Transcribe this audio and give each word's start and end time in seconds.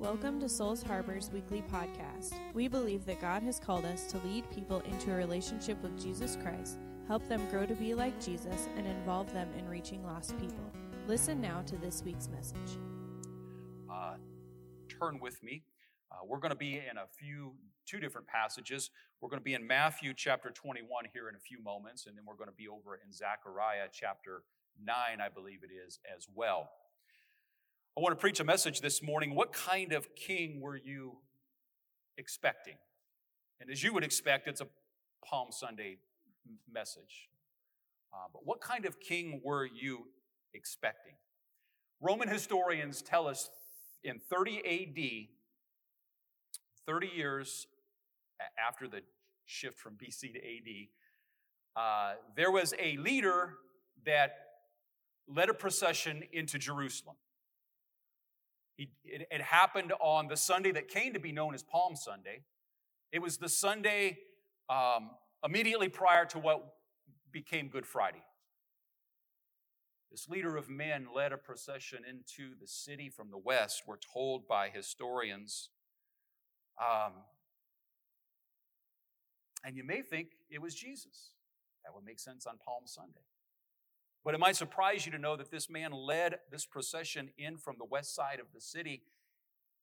Welcome 0.00 0.38
to 0.38 0.48
Souls 0.48 0.80
Harbor's 0.80 1.28
weekly 1.32 1.60
podcast. 1.60 2.32
We 2.54 2.68
believe 2.68 3.04
that 3.06 3.20
God 3.20 3.42
has 3.42 3.58
called 3.58 3.84
us 3.84 4.06
to 4.12 4.18
lead 4.18 4.48
people 4.48 4.78
into 4.82 5.10
a 5.10 5.16
relationship 5.16 5.82
with 5.82 6.00
Jesus 6.00 6.38
Christ, 6.40 6.78
help 7.08 7.28
them 7.28 7.42
grow 7.50 7.66
to 7.66 7.74
be 7.74 7.94
like 7.94 8.24
Jesus, 8.24 8.68
and 8.76 8.86
involve 8.86 9.32
them 9.32 9.48
in 9.58 9.68
reaching 9.68 10.04
lost 10.04 10.38
people. 10.38 10.72
Listen 11.08 11.40
now 11.40 11.62
to 11.62 11.76
this 11.78 12.04
week's 12.04 12.28
message. 12.28 12.78
Uh, 13.92 14.14
turn 14.88 15.18
with 15.18 15.42
me. 15.42 15.64
Uh, 16.12 16.24
we're 16.24 16.38
going 16.38 16.50
to 16.50 16.56
be 16.56 16.74
in 16.74 16.96
a 16.96 17.08
few, 17.18 17.54
two 17.84 17.98
different 17.98 18.28
passages. 18.28 18.90
We're 19.20 19.30
going 19.30 19.40
to 19.40 19.44
be 19.44 19.54
in 19.54 19.66
Matthew 19.66 20.14
chapter 20.14 20.50
21 20.50 21.06
here 21.12 21.28
in 21.28 21.34
a 21.34 21.40
few 21.40 21.60
moments, 21.60 22.06
and 22.06 22.16
then 22.16 22.22
we're 22.24 22.36
going 22.36 22.50
to 22.50 22.56
be 22.56 22.68
over 22.68 23.00
in 23.04 23.12
Zechariah 23.12 23.88
chapter 23.92 24.44
9, 24.80 24.94
I 25.20 25.28
believe 25.28 25.64
it 25.64 25.74
is, 25.74 25.98
as 26.16 26.28
well. 26.32 26.70
I 27.98 28.00
want 28.00 28.12
to 28.12 28.20
preach 28.20 28.38
a 28.38 28.44
message 28.44 28.80
this 28.80 29.02
morning. 29.02 29.34
What 29.34 29.52
kind 29.52 29.92
of 29.92 30.14
king 30.14 30.60
were 30.60 30.76
you 30.76 31.16
expecting? 32.16 32.76
And 33.60 33.68
as 33.72 33.82
you 33.82 33.92
would 33.92 34.04
expect, 34.04 34.46
it's 34.46 34.60
a 34.60 34.68
Palm 35.24 35.48
Sunday 35.50 35.96
message. 36.72 37.28
Uh, 38.14 38.28
but 38.32 38.42
what 38.44 38.60
kind 38.60 38.86
of 38.86 39.00
king 39.00 39.40
were 39.42 39.66
you 39.66 40.06
expecting? 40.54 41.14
Roman 42.00 42.28
historians 42.28 43.02
tell 43.02 43.26
us 43.26 43.50
in 44.04 44.20
30 44.30 44.58
AD, 44.58 45.26
30 46.86 47.06
years 47.08 47.66
after 48.64 48.86
the 48.86 49.00
shift 49.44 49.76
from 49.76 49.94
BC 50.00 50.34
to 50.34 50.38
AD, 50.38 50.86
uh, 51.74 52.14
there 52.36 52.52
was 52.52 52.74
a 52.78 52.96
leader 52.98 53.54
that 54.06 54.36
led 55.26 55.48
a 55.48 55.54
procession 55.54 56.22
into 56.32 56.58
Jerusalem. 56.58 57.16
He, 58.78 58.88
it, 59.04 59.26
it 59.30 59.42
happened 59.42 59.92
on 60.00 60.28
the 60.28 60.36
Sunday 60.36 60.70
that 60.72 60.86
came 60.86 61.12
to 61.12 61.18
be 61.18 61.32
known 61.32 61.52
as 61.52 61.64
Palm 61.64 61.96
Sunday. 61.96 62.44
It 63.10 63.20
was 63.20 63.36
the 63.36 63.48
Sunday 63.48 64.18
um, 64.70 65.10
immediately 65.44 65.88
prior 65.88 66.24
to 66.26 66.38
what 66.38 66.74
became 67.32 67.68
Good 67.68 67.84
Friday. 67.84 68.22
This 70.12 70.28
leader 70.28 70.56
of 70.56 70.70
men 70.70 71.08
led 71.14 71.32
a 71.32 71.36
procession 71.36 72.04
into 72.08 72.54
the 72.58 72.68
city 72.68 73.10
from 73.10 73.30
the 73.30 73.36
west, 73.36 73.82
we're 73.86 73.96
told 73.96 74.46
by 74.46 74.68
historians. 74.68 75.70
Um, 76.80 77.12
and 79.64 79.76
you 79.76 79.82
may 79.82 80.02
think 80.02 80.28
it 80.48 80.62
was 80.62 80.74
Jesus. 80.74 81.32
That 81.84 81.94
would 81.94 82.04
make 82.04 82.20
sense 82.20 82.46
on 82.46 82.58
Palm 82.64 82.84
Sunday. 82.86 83.26
But 84.28 84.34
it 84.34 84.40
might 84.40 84.56
surprise 84.56 85.06
you 85.06 85.12
to 85.12 85.18
know 85.18 85.36
that 85.36 85.50
this 85.50 85.70
man 85.70 85.90
led 85.90 86.40
this 86.52 86.66
procession 86.66 87.30
in 87.38 87.56
from 87.56 87.76
the 87.78 87.86
west 87.86 88.14
side 88.14 88.40
of 88.40 88.52
the 88.52 88.60
city, 88.60 89.04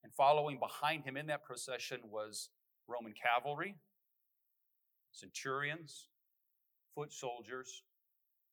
and 0.03 0.13
following 0.13 0.59
behind 0.59 1.03
him 1.03 1.17
in 1.17 1.25
that 1.25 1.43
procession 1.43 2.01
was 2.11 2.49
Roman 2.87 3.13
cavalry, 3.13 3.73
centurions, 5.11 6.09
foot 6.93 7.11
soldiers, 7.11 7.81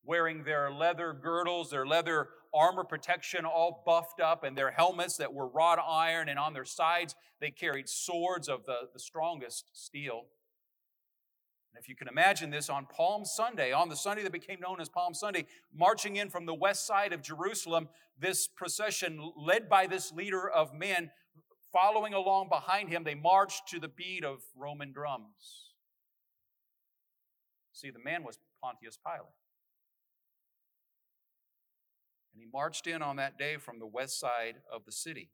wearing 0.03 0.43
their 0.43 0.71
leather 0.71 1.13
girdles, 1.13 1.69
their 1.69 1.85
leather 1.85 2.29
armor 2.55 2.83
protection 2.83 3.45
all 3.45 3.83
buffed 3.85 4.19
up, 4.19 4.43
and 4.43 4.57
their 4.57 4.71
helmets 4.71 5.17
that 5.17 5.31
were 5.31 5.47
wrought 5.47 5.77
iron, 5.87 6.27
and 6.27 6.39
on 6.39 6.53
their 6.55 6.65
sides 6.65 7.13
they 7.39 7.51
carried 7.51 7.87
swords 7.87 8.49
of 8.49 8.65
the, 8.65 8.89
the 8.93 8.99
strongest 8.99 9.69
steel. 9.73 10.23
And 11.73 11.81
if 11.81 11.89
you 11.89 11.95
can 11.95 12.07
imagine 12.07 12.51
this 12.51 12.69
on 12.69 12.85
Palm 12.85 13.25
Sunday, 13.25 13.71
on 13.71 13.89
the 13.89 13.95
Sunday 13.95 14.21
that 14.23 14.31
became 14.31 14.59
known 14.59 14.79
as 14.79 14.89
Palm 14.89 15.13
Sunday, 15.13 15.45
marching 15.75 16.17
in 16.17 16.29
from 16.29 16.45
the 16.45 16.53
west 16.53 16.85
side 16.85 17.13
of 17.13 17.21
Jerusalem, 17.21 17.89
this 18.19 18.47
procession 18.47 19.31
led 19.35 19.67
by 19.69 19.87
this 19.87 20.11
leader 20.11 20.47
of 20.47 20.73
men, 20.73 21.09
following 21.71 22.13
along 22.13 22.49
behind 22.49 22.89
him, 22.89 23.03
they 23.03 23.15
marched 23.15 23.67
to 23.69 23.79
the 23.79 23.87
beat 23.87 24.23
of 24.23 24.43
Roman 24.55 24.93
drums. 24.93 25.71
See, 27.71 27.89
the 27.89 27.99
man 27.99 28.23
was 28.23 28.37
Pontius 28.61 28.99
Pilate. 29.03 29.33
And 32.33 32.41
he 32.41 32.47
marched 32.53 32.85
in 32.85 33.01
on 33.01 33.15
that 33.15 33.39
day 33.39 33.57
from 33.57 33.79
the 33.79 33.87
west 33.87 34.19
side 34.19 34.55
of 34.71 34.85
the 34.85 34.91
city. 34.91 35.31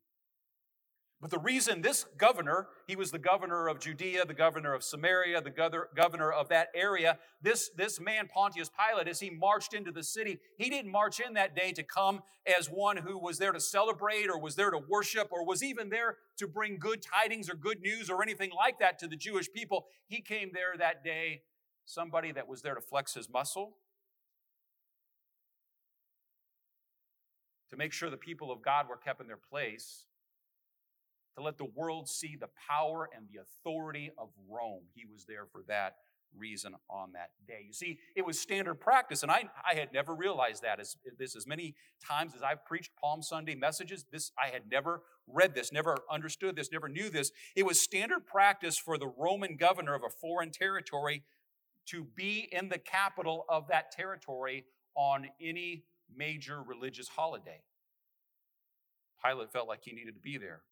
But 1.20 1.30
the 1.30 1.38
reason 1.38 1.82
this 1.82 2.06
governor, 2.16 2.68
he 2.86 2.96
was 2.96 3.10
the 3.10 3.18
governor 3.18 3.68
of 3.68 3.78
Judea, 3.78 4.24
the 4.24 4.32
governor 4.32 4.72
of 4.72 4.82
Samaria, 4.82 5.42
the 5.42 5.50
governor 5.94 6.32
of 6.32 6.48
that 6.48 6.68
area, 6.74 7.18
this, 7.42 7.70
this 7.76 8.00
man, 8.00 8.26
Pontius 8.26 8.70
Pilate, 8.70 9.06
as 9.06 9.20
he 9.20 9.28
marched 9.28 9.74
into 9.74 9.92
the 9.92 10.02
city, 10.02 10.40
he 10.56 10.70
didn't 10.70 10.90
march 10.90 11.20
in 11.20 11.34
that 11.34 11.54
day 11.54 11.72
to 11.72 11.82
come 11.82 12.20
as 12.46 12.68
one 12.68 12.96
who 12.96 13.18
was 13.18 13.36
there 13.36 13.52
to 13.52 13.60
celebrate 13.60 14.30
or 14.30 14.40
was 14.40 14.54
there 14.54 14.70
to 14.70 14.80
worship 14.88 15.28
or 15.30 15.44
was 15.44 15.62
even 15.62 15.90
there 15.90 16.16
to 16.38 16.48
bring 16.48 16.78
good 16.78 17.02
tidings 17.02 17.50
or 17.50 17.54
good 17.54 17.82
news 17.82 18.08
or 18.08 18.22
anything 18.22 18.50
like 18.56 18.78
that 18.78 18.98
to 19.00 19.06
the 19.06 19.16
Jewish 19.16 19.52
people. 19.52 19.84
He 20.08 20.22
came 20.22 20.52
there 20.54 20.74
that 20.78 21.04
day, 21.04 21.42
somebody 21.84 22.32
that 22.32 22.48
was 22.48 22.62
there 22.62 22.74
to 22.74 22.80
flex 22.80 23.12
his 23.12 23.28
muscle, 23.28 23.76
to 27.68 27.76
make 27.76 27.92
sure 27.92 28.08
the 28.08 28.16
people 28.16 28.50
of 28.50 28.62
God 28.62 28.88
were 28.88 28.96
kept 28.96 29.20
in 29.20 29.26
their 29.26 29.36
place 29.36 30.06
to 31.36 31.42
let 31.42 31.58
the 31.58 31.64
world 31.64 32.08
see 32.08 32.36
the 32.38 32.48
power 32.68 33.08
and 33.16 33.26
the 33.32 33.40
authority 33.40 34.10
of 34.18 34.28
Rome. 34.48 34.82
He 34.94 35.04
was 35.04 35.24
there 35.26 35.46
for 35.50 35.62
that 35.68 35.96
reason 36.36 36.74
on 36.88 37.12
that 37.12 37.30
day. 37.46 37.64
You 37.66 37.72
see, 37.72 37.98
it 38.14 38.24
was 38.24 38.38
standard 38.38 38.80
practice, 38.80 39.22
and 39.22 39.32
I, 39.32 39.44
I 39.68 39.74
had 39.74 39.92
never 39.92 40.14
realized 40.14 40.62
that. 40.62 40.80
As, 40.80 40.96
this 41.18 41.36
as 41.36 41.46
many 41.46 41.74
times 42.06 42.34
as 42.34 42.42
I've 42.42 42.64
preached 42.64 42.90
Palm 43.00 43.22
Sunday 43.22 43.54
messages, 43.54 44.04
this 44.12 44.32
I 44.38 44.48
had 44.48 44.62
never 44.70 45.02
read 45.26 45.54
this, 45.54 45.72
never 45.72 45.98
understood 46.10 46.56
this, 46.56 46.70
never 46.72 46.88
knew 46.88 47.10
this. 47.10 47.32
It 47.56 47.66
was 47.66 47.80
standard 47.80 48.26
practice 48.26 48.78
for 48.78 48.98
the 48.98 49.08
Roman 49.08 49.56
governor 49.56 49.94
of 49.94 50.02
a 50.02 50.10
foreign 50.10 50.50
territory 50.50 51.24
to 51.86 52.06
be 52.14 52.48
in 52.52 52.68
the 52.68 52.78
capital 52.78 53.44
of 53.48 53.68
that 53.68 53.90
territory 53.90 54.64
on 54.94 55.28
any 55.40 55.84
major 56.14 56.62
religious 56.62 57.08
holiday. 57.08 57.62
Pilate 59.24 59.52
felt 59.52 59.68
like 59.68 59.80
he 59.82 59.92
needed 59.92 60.14
to 60.14 60.20
be 60.20 60.38
there. 60.38 60.62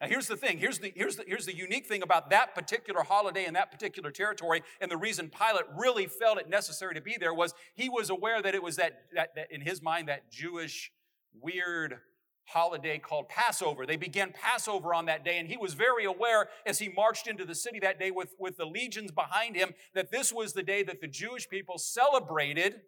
Now, 0.00 0.08
here's 0.08 0.28
the 0.28 0.36
thing. 0.36 0.58
Here's 0.58 0.78
the, 0.78 0.92
here's, 0.94 1.16
the, 1.16 1.24
here's 1.26 1.46
the 1.46 1.56
unique 1.56 1.86
thing 1.86 2.02
about 2.02 2.28
that 2.30 2.54
particular 2.54 3.02
holiday 3.02 3.46
in 3.46 3.54
that 3.54 3.70
particular 3.70 4.10
territory. 4.10 4.62
And 4.80 4.90
the 4.90 4.96
reason 4.96 5.30
Pilate 5.30 5.64
really 5.74 6.06
felt 6.06 6.38
it 6.38 6.50
necessary 6.50 6.94
to 6.94 7.00
be 7.00 7.16
there 7.18 7.32
was 7.32 7.54
he 7.74 7.88
was 7.88 8.10
aware 8.10 8.42
that 8.42 8.54
it 8.54 8.62
was 8.62 8.76
that, 8.76 9.04
that, 9.14 9.34
that 9.36 9.50
in 9.50 9.62
his 9.62 9.80
mind, 9.80 10.08
that 10.08 10.30
Jewish 10.30 10.92
weird 11.40 11.98
holiday 12.44 12.98
called 12.98 13.28
Passover. 13.28 13.86
They 13.86 13.96
began 13.96 14.32
Passover 14.32 14.94
on 14.94 15.06
that 15.06 15.24
day, 15.24 15.38
and 15.38 15.48
he 15.48 15.56
was 15.56 15.74
very 15.74 16.04
aware 16.04 16.48
as 16.64 16.78
he 16.78 16.88
marched 16.88 17.26
into 17.26 17.44
the 17.44 17.54
city 17.54 17.80
that 17.80 17.98
day 17.98 18.10
with, 18.10 18.34
with 18.38 18.56
the 18.56 18.66
legions 18.66 19.10
behind 19.10 19.56
him 19.56 19.74
that 19.94 20.12
this 20.12 20.32
was 20.32 20.52
the 20.52 20.62
day 20.62 20.82
that 20.84 21.00
the 21.00 21.08
Jewish 21.08 21.48
people 21.48 21.78
celebrated 21.78 22.82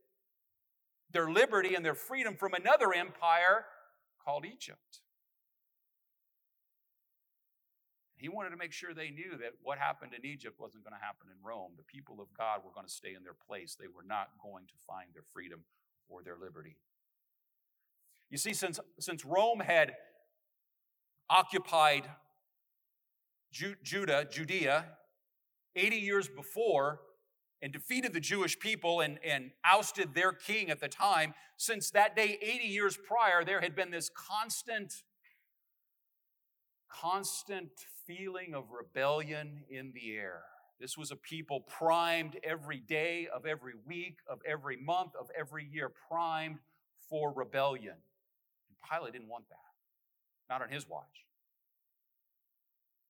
their 1.10 1.30
liberty 1.30 1.74
and 1.74 1.84
their 1.84 1.94
freedom 1.94 2.36
from 2.36 2.52
another 2.54 2.92
empire 2.92 3.64
called 4.24 4.44
Egypt. 4.44 5.00
He 8.18 8.28
wanted 8.28 8.50
to 8.50 8.56
make 8.56 8.72
sure 8.72 8.92
they 8.92 9.10
knew 9.10 9.36
that 9.38 9.52
what 9.62 9.78
happened 9.78 10.12
in 10.12 10.26
Egypt 10.26 10.58
wasn't 10.58 10.84
going 10.84 10.94
to 10.98 11.04
happen 11.04 11.28
in 11.30 11.46
Rome. 11.46 11.72
The 11.76 11.84
people 11.84 12.20
of 12.20 12.26
God 12.36 12.62
were 12.64 12.72
going 12.72 12.86
to 12.86 12.92
stay 12.92 13.14
in 13.14 13.22
their 13.22 13.36
place. 13.46 13.76
They 13.78 13.86
were 13.86 14.02
not 14.06 14.30
going 14.42 14.66
to 14.66 14.74
find 14.86 15.10
their 15.14 15.22
freedom 15.32 15.60
or 16.08 16.22
their 16.22 16.36
liberty. 16.36 16.76
You 18.30 18.38
see, 18.38 18.52
since, 18.52 18.80
since 18.98 19.24
Rome 19.24 19.60
had 19.60 19.92
occupied 21.30 22.04
Ju- 23.52 23.76
Judah, 23.82 24.26
Judea, 24.30 24.86
80 25.76 25.96
years 25.96 26.28
before, 26.28 27.00
and 27.62 27.72
defeated 27.72 28.12
the 28.12 28.20
Jewish 28.20 28.58
people 28.58 29.00
and, 29.00 29.18
and 29.24 29.50
ousted 29.64 30.14
their 30.14 30.32
king 30.32 30.70
at 30.70 30.80
the 30.80 30.88
time, 30.88 31.34
since 31.56 31.90
that 31.90 32.14
day, 32.14 32.38
80 32.40 32.64
years 32.64 32.96
prior, 32.96 33.44
there 33.44 33.60
had 33.60 33.74
been 33.74 33.90
this 33.90 34.10
constant, 34.14 34.92
constant 36.88 37.70
feeling 38.08 38.54
of 38.54 38.64
rebellion 38.70 39.60
in 39.70 39.92
the 39.94 40.16
air. 40.16 40.40
This 40.80 40.96
was 40.96 41.10
a 41.10 41.16
people 41.16 41.60
primed 41.60 42.38
every 42.42 42.78
day 42.78 43.28
of 43.32 43.44
every 43.44 43.74
week, 43.86 44.18
of 44.28 44.38
every 44.46 44.76
month, 44.76 45.12
of 45.20 45.28
every 45.38 45.68
year, 45.70 45.92
primed 46.08 46.58
for 47.10 47.32
rebellion. 47.32 47.94
And 47.94 48.76
Pilate 48.90 49.12
didn't 49.12 49.28
want 49.28 49.48
that, 49.50 50.52
not 50.52 50.62
on 50.62 50.70
his 50.70 50.88
watch. 50.88 51.26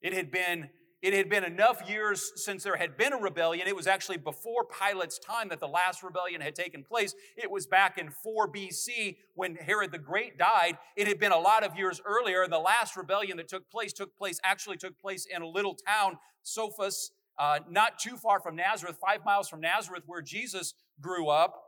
It 0.00 0.12
had 0.12 0.30
been 0.30 0.70
it 1.00 1.14
had 1.14 1.28
been 1.28 1.44
enough 1.44 1.88
years 1.88 2.32
since 2.34 2.64
there 2.64 2.76
had 2.76 2.96
been 2.96 3.12
a 3.12 3.18
rebellion. 3.18 3.68
It 3.68 3.76
was 3.76 3.86
actually 3.86 4.16
before 4.16 4.64
Pilate's 4.64 5.18
time 5.18 5.48
that 5.50 5.60
the 5.60 5.68
last 5.68 6.02
rebellion 6.02 6.40
had 6.40 6.56
taken 6.56 6.82
place. 6.82 7.14
It 7.36 7.50
was 7.50 7.66
back 7.66 7.98
in 7.98 8.10
4 8.10 8.50
BC 8.50 9.16
when 9.34 9.54
Herod 9.54 9.92
the 9.92 9.98
Great 9.98 10.38
died. 10.38 10.76
It 10.96 11.06
had 11.06 11.20
been 11.20 11.30
a 11.30 11.38
lot 11.38 11.64
of 11.64 11.76
years 11.76 12.00
earlier, 12.04 12.46
the 12.48 12.58
last 12.58 12.96
rebellion 12.96 13.36
that 13.36 13.48
took 13.48 13.70
place 13.70 13.92
took 13.92 14.16
place 14.16 14.40
actually 14.42 14.76
took 14.76 14.98
place 14.98 15.26
in 15.26 15.42
a 15.42 15.46
little 15.46 15.74
town, 15.74 16.18
Sepphoris, 16.42 17.10
uh, 17.38 17.60
not 17.70 17.98
too 17.98 18.16
far 18.16 18.40
from 18.40 18.56
Nazareth, 18.56 18.96
five 19.00 19.24
miles 19.24 19.48
from 19.48 19.60
Nazareth, 19.60 20.02
where 20.06 20.22
Jesus 20.22 20.74
grew 21.00 21.28
up. 21.28 21.62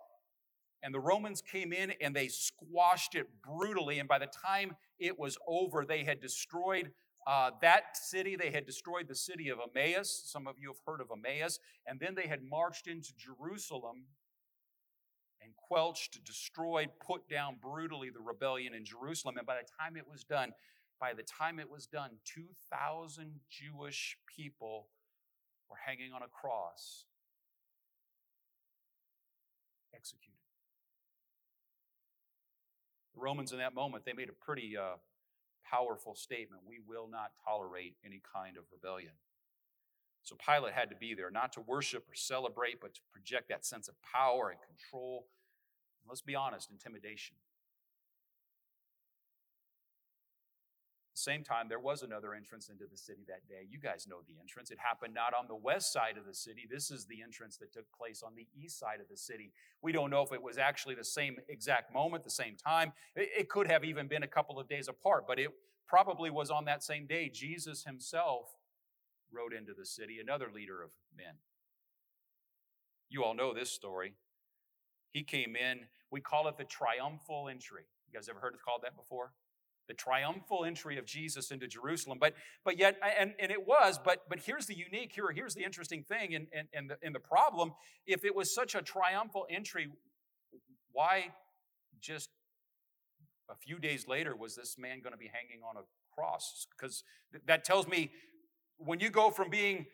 And 0.82 0.94
the 0.94 1.00
Romans 1.00 1.42
came 1.42 1.72
in 1.72 1.92
and 2.00 2.16
they 2.16 2.28
squashed 2.28 3.14
it 3.14 3.26
brutally. 3.42 3.98
And 3.98 4.08
by 4.08 4.18
the 4.18 4.26
time 4.26 4.76
it 4.98 5.18
was 5.18 5.36
over, 5.46 5.84
they 5.84 6.04
had 6.04 6.20
destroyed 6.20 6.90
Uh, 7.26 7.50
that 7.60 7.96
city, 7.96 8.34
they 8.34 8.50
had 8.50 8.66
destroyed 8.66 9.06
the 9.08 9.14
city 9.14 9.50
of 9.50 9.58
Emmaus. 9.58 10.22
Some 10.26 10.46
of 10.46 10.56
you 10.58 10.68
have 10.68 10.80
heard 10.86 11.00
of 11.00 11.08
Emmaus. 11.12 11.58
And 11.86 12.00
then 12.00 12.14
they 12.14 12.26
had 12.26 12.42
marched 12.42 12.86
into 12.86 13.12
Jerusalem 13.16 14.04
and 15.42 15.52
quelched, 15.56 16.24
destroyed, 16.24 16.90
put 17.04 17.28
down 17.28 17.56
brutally 17.60 18.10
the 18.10 18.20
rebellion 18.20 18.74
in 18.74 18.84
Jerusalem. 18.84 19.36
And 19.36 19.46
by 19.46 19.56
the 19.56 19.68
time 19.78 19.96
it 19.96 20.08
was 20.10 20.24
done, 20.24 20.52
by 20.98 21.12
the 21.14 21.22
time 21.22 21.58
it 21.58 21.70
was 21.70 21.86
done, 21.86 22.10
2,000 22.24 23.40
Jewish 23.48 24.16
people 24.26 24.88
were 25.68 25.76
hanging 25.86 26.12
on 26.12 26.22
a 26.22 26.28
cross, 26.28 27.04
executed. 29.94 30.36
The 33.14 33.20
Romans 33.20 33.52
in 33.52 33.58
that 33.58 33.74
moment, 33.74 34.04
they 34.04 34.12
made 34.12 34.28
a 34.28 34.44
pretty 34.44 34.76
uh, 34.76 34.96
powerful 35.70 36.14
statement. 36.14 36.62
We 36.66 36.78
will 36.86 37.08
not 37.08 37.32
tolerate 37.44 37.96
any 38.04 38.20
kind 38.34 38.56
of 38.56 38.64
rebellion. 38.72 39.12
So 40.22 40.36
Pilate 40.36 40.74
had 40.74 40.90
to 40.90 40.96
be 40.96 41.14
there, 41.14 41.30
not 41.30 41.52
to 41.54 41.60
worship 41.60 42.04
or 42.08 42.14
celebrate, 42.14 42.80
but 42.80 42.94
to 42.94 43.00
project 43.12 43.48
that 43.48 43.64
sense 43.64 43.88
of 43.88 43.94
power 44.02 44.50
and 44.50 44.58
control. 44.60 45.26
Let's 46.06 46.22
be 46.22 46.34
honest, 46.34 46.70
intimidation. 46.70 47.36
Same 51.20 51.44
time, 51.44 51.68
there 51.68 51.78
was 51.78 52.02
another 52.02 52.34
entrance 52.34 52.68
into 52.68 52.84
the 52.90 52.96
city 52.96 53.22
that 53.28 53.46
day. 53.48 53.66
You 53.68 53.78
guys 53.78 54.06
know 54.08 54.18
the 54.26 54.40
entrance. 54.40 54.70
It 54.70 54.78
happened 54.78 55.14
not 55.14 55.34
on 55.34 55.46
the 55.46 55.54
west 55.54 55.92
side 55.92 56.16
of 56.18 56.26
the 56.26 56.34
city. 56.34 56.66
This 56.70 56.90
is 56.90 57.06
the 57.06 57.22
entrance 57.22 57.56
that 57.58 57.72
took 57.72 57.86
place 57.96 58.22
on 58.22 58.34
the 58.34 58.46
east 58.54 58.78
side 58.78 59.00
of 59.00 59.08
the 59.08 59.16
city. 59.16 59.52
We 59.82 59.92
don't 59.92 60.10
know 60.10 60.22
if 60.22 60.32
it 60.32 60.42
was 60.42 60.58
actually 60.58 60.96
the 60.96 61.04
same 61.04 61.36
exact 61.48 61.92
moment, 61.92 62.24
the 62.24 62.30
same 62.30 62.56
time. 62.56 62.92
It 63.14 63.48
could 63.48 63.66
have 63.68 63.84
even 63.84 64.08
been 64.08 64.22
a 64.22 64.28
couple 64.28 64.58
of 64.58 64.68
days 64.68 64.88
apart, 64.88 65.26
but 65.26 65.38
it 65.38 65.50
probably 65.86 66.30
was 66.30 66.50
on 66.50 66.64
that 66.64 66.82
same 66.82 67.06
day. 67.06 67.28
Jesus 67.28 67.84
himself 67.84 68.54
rode 69.32 69.52
into 69.52 69.72
the 69.78 69.86
city, 69.86 70.18
another 70.20 70.48
leader 70.52 70.82
of 70.82 70.90
men. 71.16 71.34
You 73.08 73.24
all 73.24 73.34
know 73.34 73.52
this 73.52 73.70
story. 73.70 74.14
He 75.12 75.22
came 75.22 75.56
in, 75.56 75.80
we 76.10 76.20
call 76.20 76.48
it 76.48 76.56
the 76.56 76.64
triumphal 76.64 77.48
entry. 77.48 77.82
You 78.06 78.18
guys 78.18 78.28
ever 78.28 78.40
heard 78.40 78.54
it 78.54 78.60
called 78.64 78.82
that 78.82 78.96
before? 78.96 79.32
The 79.90 79.94
triumphal 79.94 80.64
entry 80.64 80.98
of 80.98 81.04
Jesus 81.04 81.50
into 81.50 81.66
Jerusalem. 81.66 82.18
But, 82.20 82.34
but 82.64 82.78
yet, 82.78 82.96
and, 83.18 83.34
and 83.40 83.50
it 83.50 83.66
was, 83.66 83.98
but, 83.98 84.20
but 84.28 84.38
here's 84.38 84.66
the 84.66 84.76
unique, 84.76 85.10
here, 85.12 85.32
here's 85.34 85.52
the 85.52 85.64
interesting 85.64 86.04
thing 86.04 86.36
and, 86.36 86.46
and, 86.56 86.68
and, 86.72 86.88
the, 86.88 87.10
the 87.12 87.18
problem. 87.18 87.72
If 88.06 88.24
it 88.24 88.32
was 88.32 88.54
such 88.54 88.76
a 88.76 88.82
triumphal 88.82 89.48
entry, 89.50 89.88
why 90.92 91.32
just 92.00 92.30
a 93.50 93.56
few 93.56 93.80
days 93.80 94.06
later 94.06 94.36
was 94.36 94.54
this 94.54 94.76
man 94.78 95.00
going 95.00 95.12
to 95.12 95.18
be 95.18 95.28
hanging 95.32 95.64
on 95.68 95.76
a 95.76 95.84
cross? 96.14 96.68
Because 96.70 97.02
that 97.48 97.64
tells 97.64 97.88
me 97.88 98.12
when 98.76 99.00
you 99.00 99.10
go 99.10 99.32
from 99.32 99.50
being 99.50 99.86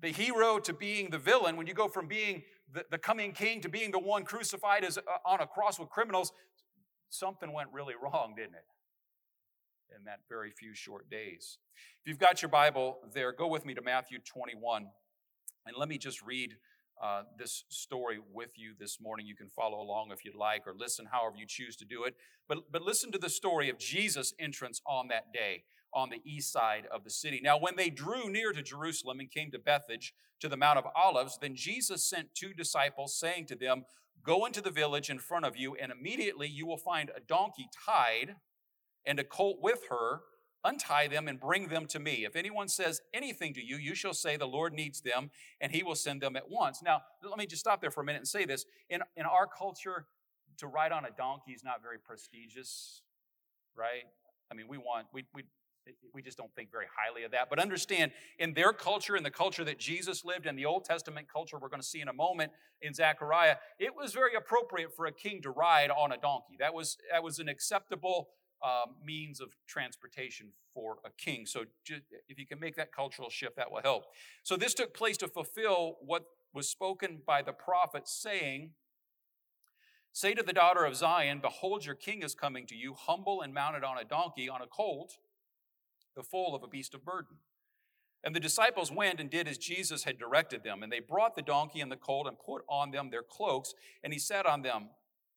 the 0.00 0.08
hero 0.08 0.58
to 0.58 0.72
being 0.72 1.10
the 1.10 1.18
villain, 1.18 1.58
when 1.58 1.66
you 1.66 1.74
go 1.74 1.88
from 1.88 2.08
being 2.08 2.44
the, 2.72 2.86
the 2.90 2.96
coming 2.96 3.32
king 3.32 3.60
to 3.60 3.68
being 3.68 3.90
the 3.90 3.98
one 3.98 4.24
crucified 4.24 4.84
as, 4.84 4.96
uh, 4.96 5.02
on 5.26 5.42
a 5.42 5.46
cross 5.46 5.78
with 5.78 5.90
criminals, 5.90 6.32
something 7.10 7.52
went 7.52 7.68
really 7.74 7.94
wrong, 8.02 8.32
didn't 8.34 8.54
it? 8.54 8.64
In 9.96 10.04
that 10.04 10.20
very 10.28 10.50
few 10.50 10.74
short 10.74 11.10
days. 11.10 11.58
If 12.02 12.08
you've 12.08 12.18
got 12.18 12.42
your 12.42 12.48
Bible 12.48 12.98
there, 13.12 13.32
go 13.32 13.48
with 13.48 13.64
me 13.64 13.74
to 13.74 13.82
Matthew 13.82 14.18
21. 14.18 14.86
And 15.66 15.76
let 15.76 15.88
me 15.88 15.98
just 15.98 16.22
read 16.22 16.56
uh, 17.02 17.22
this 17.38 17.64
story 17.68 18.18
with 18.32 18.52
you 18.56 18.72
this 18.78 19.00
morning. 19.00 19.26
You 19.26 19.34
can 19.34 19.48
follow 19.48 19.80
along 19.80 20.10
if 20.12 20.24
you'd 20.24 20.34
like, 20.34 20.66
or 20.66 20.74
listen 20.74 21.06
however 21.10 21.36
you 21.36 21.46
choose 21.46 21.76
to 21.76 21.84
do 21.84 22.04
it. 22.04 22.14
But, 22.48 22.70
but 22.70 22.82
listen 22.82 23.10
to 23.12 23.18
the 23.18 23.30
story 23.30 23.68
of 23.68 23.78
Jesus' 23.78 24.34
entrance 24.38 24.80
on 24.86 25.08
that 25.08 25.32
day 25.32 25.64
on 25.92 26.10
the 26.10 26.20
east 26.24 26.52
side 26.52 26.86
of 26.92 27.04
the 27.04 27.10
city. 27.10 27.40
Now, 27.42 27.58
when 27.58 27.76
they 27.76 27.88
drew 27.88 28.28
near 28.28 28.52
to 28.52 28.62
Jerusalem 28.62 29.20
and 29.20 29.30
came 29.30 29.50
to 29.52 29.58
Bethphage, 29.58 30.12
to 30.40 30.48
the 30.48 30.56
Mount 30.56 30.78
of 30.78 30.86
Olives, 30.96 31.38
then 31.40 31.54
Jesus 31.54 32.04
sent 32.04 32.34
two 32.34 32.52
disciples, 32.52 33.18
saying 33.18 33.46
to 33.46 33.54
them, 33.54 33.84
Go 34.22 34.46
into 34.46 34.60
the 34.60 34.70
village 34.70 35.10
in 35.10 35.18
front 35.18 35.44
of 35.44 35.56
you, 35.56 35.74
and 35.74 35.92
immediately 35.92 36.48
you 36.48 36.66
will 36.66 36.78
find 36.78 37.10
a 37.10 37.20
donkey 37.20 37.68
tied 37.86 38.36
and 39.06 39.18
a 39.18 39.24
colt 39.24 39.58
with 39.60 39.80
her, 39.90 40.20
untie 40.64 41.08
them 41.08 41.28
and 41.28 41.38
bring 41.38 41.68
them 41.68 41.86
to 41.86 41.98
me. 41.98 42.24
If 42.24 42.36
anyone 42.36 42.68
says 42.68 43.00
anything 43.12 43.52
to 43.54 43.64
you, 43.64 43.76
you 43.76 43.94
shall 43.94 44.14
say, 44.14 44.36
The 44.36 44.46
Lord 44.46 44.72
needs 44.72 45.02
them, 45.02 45.30
and 45.60 45.72
he 45.72 45.82
will 45.82 45.94
send 45.94 46.22
them 46.22 46.36
at 46.36 46.50
once. 46.50 46.82
Now, 46.82 47.02
let 47.22 47.38
me 47.38 47.46
just 47.46 47.60
stop 47.60 47.80
there 47.80 47.90
for 47.90 48.00
a 48.00 48.04
minute 48.04 48.20
and 48.20 48.28
say 48.28 48.44
this. 48.44 48.64
In, 48.88 49.00
in 49.16 49.26
our 49.26 49.46
culture, 49.46 50.06
to 50.58 50.66
ride 50.66 50.92
on 50.92 51.04
a 51.04 51.10
donkey 51.10 51.52
is 51.52 51.64
not 51.64 51.82
very 51.82 51.98
prestigious, 51.98 53.02
right? 53.76 54.04
I 54.50 54.54
mean, 54.54 54.66
we 54.68 54.78
want, 54.78 55.06
we, 55.12 55.24
we, 55.34 55.42
we 56.12 56.22
just 56.22 56.38
don't 56.38 56.54
think 56.54 56.70
very 56.70 56.86
highly 56.96 57.24
of 57.24 57.32
that. 57.32 57.50
But 57.50 57.58
understand, 57.58 58.12
in 58.38 58.54
their 58.54 58.72
culture, 58.72 59.16
in 59.16 59.22
the 59.22 59.30
culture 59.30 59.64
that 59.64 59.78
Jesus 59.78 60.24
lived, 60.24 60.46
in 60.46 60.56
the 60.56 60.64
Old 60.64 60.84
Testament 60.84 61.26
culture 61.30 61.58
we're 61.60 61.68
going 61.68 61.82
to 61.82 61.86
see 61.86 62.00
in 62.00 62.08
a 62.08 62.12
moment 62.12 62.52
in 62.80 62.94
Zechariah, 62.94 63.56
it 63.78 63.94
was 63.96 64.12
very 64.12 64.34
appropriate 64.34 64.94
for 64.94 65.06
a 65.06 65.12
king 65.12 65.42
to 65.42 65.50
ride 65.50 65.90
on 65.90 66.12
a 66.12 66.16
donkey. 66.16 66.56
That 66.58 66.74
was, 66.74 66.96
that 67.10 67.22
was 67.22 67.38
an 67.38 67.48
acceptable 67.48 68.28
uh, 68.64 68.86
means 69.04 69.40
of 69.40 69.50
transportation 69.66 70.48
for 70.72 70.96
a 71.04 71.10
king. 71.18 71.44
So, 71.44 71.64
if 72.28 72.38
you 72.38 72.46
can 72.46 72.58
make 72.58 72.76
that 72.76 72.92
cultural 72.92 73.28
shift, 73.28 73.56
that 73.56 73.70
will 73.70 73.82
help. 73.82 74.04
So, 74.42 74.56
this 74.56 74.72
took 74.72 74.94
place 74.94 75.18
to 75.18 75.28
fulfill 75.28 75.96
what 76.00 76.24
was 76.54 76.68
spoken 76.68 77.20
by 77.26 77.42
the 77.42 77.52
prophet, 77.52 78.08
saying, 78.08 78.70
Say 80.12 80.32
to 80.34 80.42
the 80.42 80.52
daughter 80.52 80.84
of 80.84 80.96
Zion, 80.96 81.40
Behold, 81.42 81.84
your 81.84 81.96
king 81.96 82.22
is 82.22 82.34
coming 82.34 82.66
to 82.68 82.74
you, 82.74 82.94
humble 82.94 83.42
and 83.42 83.52
mounted 83.52 83.84
on 83.84 83.98
a 83.98 84.04
donkey, 84.04 84.48
on 84.48 84.62
a 84.62 84.66
colt, 84.66 85.18
the 86.16 86.22
foal 86.22 86.54
of 86.54 86.62
a 86.62 86.68
beast 86.68 86.94
of 86.94 87.04
burden. 87.04 87.36
And 88.22 88.34
the 88.34 88.40
disciples 88.40 88.90
went 88.90 89.20
and 89.20 89.28
did 89.28 89.46
as 89.46 89.58
Jesus 89.58 90.04
had 90.04 90.18
directed 90.18 90.64
them. 90.64 90.82
And 90.82 90.90
they 90.90 91.00
brought 91.00 91.36
the 91.36 91.42
donkey 91.42 91.80
and 91.80 91.92
the 91.92 91.96
colt 91.96 92.26
and 92.26 92.38
put 92.38 92.62
on 92.68 92.90
them 92.92 93.10
their 93.10 93.22
cloaks, 93.22 93.74
and 94.02 94.12
he 94.12 94.18
sat 94.18 94.46
on 94.46 94.62
them. 94.62 94.90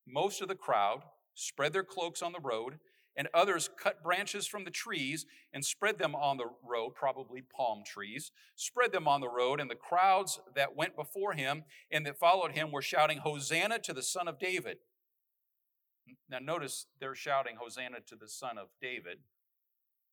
Most 0.07 0.41
of 0.41 0.47
the 0.47 0.55
crowd 0.55 1.01
spread 1.33 1.73
their 1.73 1.83
cloaks 1.83 2.21
on 2.21 2.31
the 2.31 2.39
road 2.39 2.79
and 3.17 3.27
others 3.33 3.69
cut 3.81 4.03
branches 4.03 4.47
from 4.47 4.63
the 4.63 4.71
trees 4.71 5.25
and 5.51 5.65
spread 5.65 5.97
them 5.97 6.15
on 6.15 6.37
the 6.37 6.45
road, 6.63 6.93
probably 6.95 7.41
palm 7.41 7.81
trees, 7.85 8.31
spread 8.55 8.91
them 8.91 9.07
on 9.07 9.19
the 9.19 9.29
road, 9.29 9.59
and 9.59 9.69
the 9.69 9.75
crowds 9.75 10.39
that 10.55 10.75
went 10.75 10.95
before 10.95 11.33
him 11.33 11.63
and 11.91 12.05
that 12.05 12.19
followed 12.19 12.51
him 12.51 12.71
were 12.71 12.81
shouting, 12.81 13.17
Hosanna 13.17 13.79
to 13.79 13.93
the 13.93 14.03
Son 14.03 14.27
of 14.27 14.39
David. 14.39 14.77
Now, 16.29 16.39
notice 16.39 16.85
they're 16.99 17.15
shouting, 17.15 17.55
Hosanna 17.59 17.97
to 18.07 18.15
the 18.15 18.29
Son 18.29 18.57
of 18.57 18.67
David. 18.81 19.17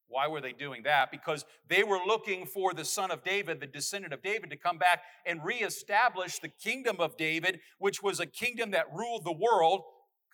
Why 0.09 0.29
were 0.29 0.41
they 0.41 0.53
doing 0.53 0.83
that? 0.85 1.11
Because 1.11 1.45
they 1.69 1.83
were 1.83 1.99
looking 2.07 2.47
for 2.47 2.75
the 2.75 2.85
son 2.85 3.11
of 3.11 3.25
David, 3.25 3.61
the 3.61 3.67
descendant 3.67 4.13
of 4.13 4.23
David, 4.23 4.51
to 4.51 4.57
come 4.57 4.77
back 4.79 5.03
and 5.27 5.45
reestablish 5.45 6.39
the 6.39 6.49
kingdom 6.49 6.97
of 6.99 7.17
David, 7.17 7.61
which 7.79 8.03
was 8.03 8.21
a 8.21 8.27
kingdom 8.27 8.73
that 8.73 8.87
ruled 8.95 9.25
the 9.25 9.33
world, 9.33 9.83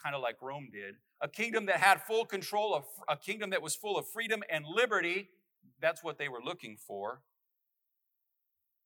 kind 0.03 0.15
of 0.15 0.23
like 0.23 0.37
Rome 0.43 0.71
did, 0.73 0.97
a 1.21 1.29
kingdom 1.29 1.67
that 1.67 1.77
had 1.77 2.03
full 2.03 2.25
control, 2.25 2.75
of, 2.75 2.85
a 3.09 3.17
kingdom 3.17 3.51
that 3.51 3.63
was 3.63 3.75
full 3.75 3.99
of 3.99 4.09
freedom 4.09 4.43
and 4.51 4.65
liberty. 4.67 5.29
That's 5.81 6.03
what 6.03 6.19
they 6.19 6.29
were 6.29 6.43
looking 6.43 6.77
for. 6.77 7.21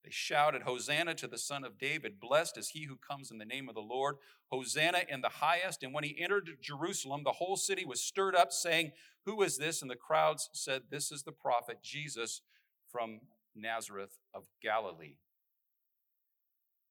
They 0.04 0.10
shouted, 0.10 0.62
Hosanna 0.62 1.14
to 1.14 1.26
the 1.26 1.38
Son 1.38 1.64
of 1.64 1.78
David. 1.78 2.20
Blessed 2.20 2.58
is 2.58 2.68
he 2.68 2.84
who 2.84 2.96
comes 2.96 3.30
in 3.30 3.38
the 3.38 3.44
name 3.46 3.70
of 3.70 3.74
the 3.74 3.80
Lord. 3.80 4.16
Hosanna 4.48 5.02
in 5.08 5.22
the 5.22 5.30
highest. 5.30 5.82
And 5.82 5.94
when 5.94 6.04
he 6.04 6.20
entered 6.20 6.58
Jerusalem, 6.60 7.22
the 7.24 7.32
whole 7.32 7.56
city 7.56 7.86
was 7.86 8.02
stirred 8.02 8.36
up, 8.36 8.52
saying, 8.52 8.92
Who 9.24 9.42
is 9.42 9.56
this? 9.56 9.80
And 9.80 9.90
the 9.90 9.96
crowds 9.96 10.50
said, 10.52 10.82
This 10.90 11.10
is 11.10 11.22
the 11.22 11.32
prophet 11.32 11.78
Jesus 11.82 12.42
from 12.90 13.20
Nazareth 13.56 14.18
of 14.34 14.44
Galilee. 14.62 15.16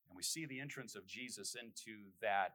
And 0.08 0.16
we 0.16 0.22
see 0.22 0.44
the 0.44 0.60
entrance 0.60 0.96
of 0.96 1.06
Jesus 1.06 1.54
into 1.54 2.10
that 2.20 2.54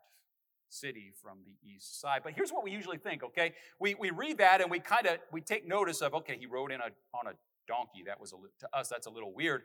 city 0.69 1.11
from 1.21 1.39
the 1.45 1.55
east 1.67 1.99
side. 1.99 2.21
But 2.23 2.33
here's 2.33 2.51
what 2.51 2.63
we 2.63 2.71
usually 2.71 2.97
think, 2.97 3.23
okay? 3.23 3.53
We, 3.79 3.95
we 3.95 4.11
read 4.11 4.37
that 4.37 4.61
and 4.61 4.69
we 4.69 4.79
kind 4.79 5.07
of, 5.07 5.17
we 5.31 5.41
take 5.41 5.67
notice 5.67 6.01
of, 6.01 6.13
okay, 6.15 6.37
he 6.39 6.45
rode 6.45 6.71
in 6.71 6.79
a, 6.79 6.89
on 7.13 7.27
a 7.27 7.33
donkey. 7.67 8.03
That 8.05 8.19
was, 8.19 8.33
a, 8.33 8.35
to 8.59 8.77
us, 8.77 8.89
that's 8.89 9.07
a 9.07 9.09
little 9.09 9.33
weird. 9.33 9.61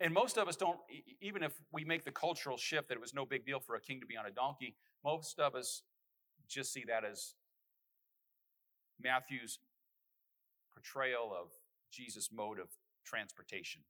And 0.00 0.12
most 0.12 0.36
of 0.38 0.48
us 0.48 0.56
don't, 0.56 0.78
even 1.20 1.42
if 1.42 1.52
we 1.72 1.84
make 1.84 2.04
the 2.04 2.10
cultural 2.10 2.56
shift 2.56 2.88
that 2.88 2.94
it 2.94 3.00
was 3.00 3.14
no 3.14 3.24
big 3.24 3.46
deal 3.46 3.60
for 3.60 3.74
a 3.76 3.80
king 3.80 4.00
to 4.00 4.06
be 4.06 4.16
on 4.16 4.26
a 4.26 4.30
donkey, 4.30 4.74
most 5.04 5.38
of 5.38 5.54
us 5.54 5.82
just 6.48 6.72
see 6.72 6.84
that 6.88 7.04
as 7.04 7.34
Matthew's 9.02 9.58
portrayal 10.72 11.32
of 11.32 11.50
Jesus' 11.90 12.30
mode 12.32 12.58
of 12.58 12.68
transportation, 13.04 13.82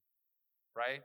right? 0.77 1.01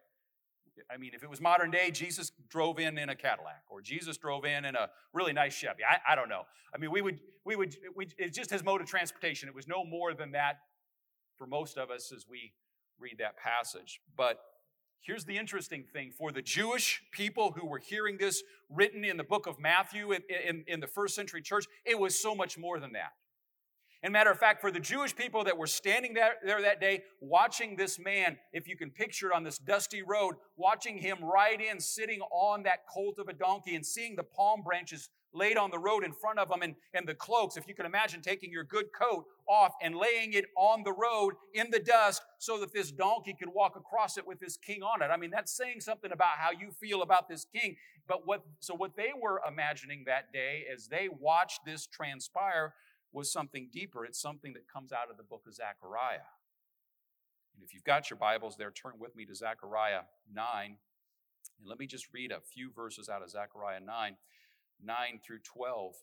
I 0.92 0.98
mean, 0.98 1.12
if 1.14 1.24
it 1.24 1.30
was 1.30 1.42
modern 1.42 1.72
day, 1.72 1.92
Jesus 1.92 2.32
drove 2.50 2.80
in 2.80 2.98
in 2.98 3.10
a 3.10 3.16
Cadillac 3.16 3.64
or 3.70 3.82
Jesus 3.82 4.18
drove 4.18 4.46
in 4.46 4.66
in 4.66 4.76
a 4.76 4.90
really 5.14 5.34
nice 5.34 5.54
Chevy. 5.54 5.84
I, 5.84 6.14
I 6.14 6.16
don't 6.16 6.30
know. 6.30 6.44
I 6.74 6.78
mean, 6.78 6.92
we 6.92 7.02
would, 7.02 7.20
we 7.46 7.56
would, 7.56 7.76
we, 7.96 8.08
it's 8.18 8.38
just 8.38 8.50
his 8.50 8.64
mode 8.64 8.82
of 8.82 8.88
transportation. 8.88 9.50
It 9.50 9.56
was 9.56 9.68
no 9.68 9.84
more 9.84 10.14
than 10.14 10.32
that 10.32 10.60
for 11.38 11.48
most 11.48 11.78
of 11.78 11.90
us 11.90 12.12
as 12.16 12.26
we 12.30 12.54
read 13.00 13.18
that 13.20 13.38
passage. 13.38 14.02
But 14.16 14.40
here's 15.02 15.26
the 15.26 15.38
interesting 15.38 15.86
thing 15.92 16.12
for 16.12 16.32
the 16.32 16.42
Jewish 16.42 17.02
people 17.12 17.52
who 17.52 17.66
were 17.66 17.80
hearing 17.80 18.18
this 18.18 18.44
written 18.70 19.04
in 19.04 19.18
the 19.18 19.24
book 19.24 19.48
of 19.48 19.60
Matthew 19.60 20.12
in, 20.12 20.22
in, 20.48 20.64
in 20.68 20.80
the 20.80 20.88
first 20.88 21.16
century 21.16 21.42
church, 21.42 21.66
it 21.86 21.98
was 21.98 22.20
so 22.20 22.36
much 22.36 22.58
more 22.58 22.80
than 22.80 22.94
that. 22.94 23.14
And 24.01 24.13
matter 24.13 24.32
of 24.32 24.39
fact, 24.39 24.62
for 24.62 24.72
the 24.72 24.79
Jewish 24.79 25.13
people 25.13 25.44
that 25.44 25.58
were 25.58 25.68
standing 25.68 26.13
there, 26.13 26.62
that 26.62 26.79
day, 26.79 27.03
watching 27.20 27.75
this 27.75 28.00
man, 28.00 28.38
if 28.53 28.68
you 28.68 28.77
can 28.77 28.91
picture 28.91 29.32
it 29.32 29.36
on 29.36 29.44
this 29.44 29.58
dusty 29.58 30.01
road, 30.01 30.36
watching 30.56 30.98
him 30.98 31.18
ride 31.24 31.60
in, 31.60 31.82
sitting 31.82 32.22
on 32.32 32.63
that 32.63 32.88
colt 32.88 33.20
of 33.20 33.27
a 33.27 33.34
donkey, 33.34 33.75
and 33.75 33.86
seeing 33.86 34.15
the 34.15 34.24
palm 34.24 34.62
branches 34.62 35.10
laid 35.34 35.58
on 35.58 35.70
the 35.70 35.77
road 35.77 36.03
in 36.03 36.12
front 36.12 36.39
of 36.39 36.50
him 36.50 36.62
and, 36.62 36.75
and 36.94 37.08
the 37.08 37.13
cloaks, 37.13 37.58
if 37.58 37.68
you 37.68 37.75
can 37.75 37.86
imagine 37.86 38.22
taking 38.22 38.51
your 38.51 38.63
good 38.63 38.86
coat 38.98 39.25
off 39.48 39.74
and 39.82 39.96
laying 39.96 40.34
it 40.34 40.46
on 40.58 40.84
the 40.84 40.91
road 40.91 41.34
in 41.53 41.70
the 41.70 41.79
dust 41.79 42.22
so 42.39 42.60
that 42.60 42.74
this 42.74 42.91
donkey 42.91 43.36
could 43.38 43.50
walk 43.50 43.75
across 43.75 44.18
it 44.18 44.25
with 44.25 44.39
this 44.39 44.58
king 44.58 44.82
on 44.82 45.01
it. 45.01 45.08
I 45.08 45.18
mean, 45.18 45.29
that's 45.29 45.56
saying 45.56 45.82
something 45.82 46.12
about 46.12 46.38
how 46.38 46.51
you 46.51 46.72
feel 46.72 47.01
about 47.01 47.29
this 47.29 47.46
king. 47.46 47.75
But 48.08 48.25
what, 48.25 48.44
so 48.60 48.74
what 48.74 48.96
they 48.96 49.12
were 49.20 49.39
imagining 49.48 50.03
that 50.08 50.34
day 50.34 50.65
as 50.74 50.88
they 50.88 51.10
watched 51.20 51.62
this 51.65 51.86
transpire 51.86 52.74
was 53.12 53.32
something 53.32 53.70
deeper. 53.72 54.06
It's 54.06 54.22
something 54.22 54.54
that 54.54 54.68
comes 54.72 54.92
out 54.92 55.10
of 55.10 55.18
the 55.18 55.24
book 55.24 55.44
of 55.48 55.54
Zechariah. 55.54 56.28
And 57.56 57.63
if 57.63 57.74
you've 57.74 57.84
got 57.84 58.10
your 58.10 58.18
Bibles 58.18 58.56
there, 58.58 58.72
turn 58.72 58.94
with 59.00 59.16
me 59.16 59.25
to 59.25 59.36
Zechariah 59.36 60.01
9. 60.34 60.78
And 61.60 61.68
let 61.68 61.80
me 61.80 61.88
just 61.88 62.08
read 62.13 62.32
a 62.32 62.39
few 62.39 62.72
verses 62.72 63.10
out 63.10 63.22
of 63.22 63.30
Zechariah 63.30 63.80
9, 63.80 64.16
9 64.84 65.20
through 65.25 65.39
12. 65.39 65.96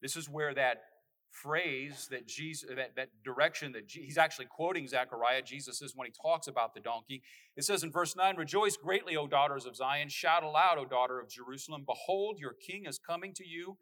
This 0.00 0.16
is 0.16 0.28
where 0.28 0.54
that 0.54 0.82
phrase 1.30 2.08
that 2.10 2.26
Jesus, 2.26 2.68
that, 2.76 2.94
that 2.96 3.08
direction 3.24 3.72
that 3.72 3.90
he's 3.90 4.18
actually 4.18 4.46
quoting 4.46 4.86
Zechariah, 4.86 5.42
Jesus 5.42 5.78
says 5.78 5.92
when 5.94 6.06
he 6.06 6.12
talks 6.12 6.46
about 6.46 6.74
the 6.74 6.80
donkey. 6.80 7.22
It 7.56 7.64
says 7.64 7.82
in 7.82 7.90
verse 7.90 8.14
9, 8.14 8.36
Rejoice 8.36 8.76
greatly, 8.76 9.16
O 9.16 9.26
daughters 9.26 9.64
of 9.64 9.76
Zion. 9.76 10.08
Shout 10.08 10.42
aloud, 10.42 10.78
O 10.78 10.84
daughter 10.84 11.18
of 11.18 11.28
Jerusalem. 11.28 11.84
Behold, 11.86 12.38
your 12.38 12.52
king 12.52 12.86
is 12.86 12.98
coming 12.98 13.32
to 13.34 13.46
you. 13.46 13.78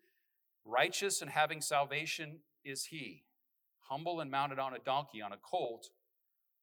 Righteous 0.64 1.22
and 1.22 1.30
having 1.30 1.60
salvation 1.60 2.40
is 2.64 2.86
he, 2.86 3.24
humble 3.80 4.20
and 4.20 4.30
mounted 4.30 4.58
on 4.58 4.74
a 4.74 4.78
donkey, 4.78 5.22
on 5.22 5.32
a 5.32 5.36
colt, 5.36 5.90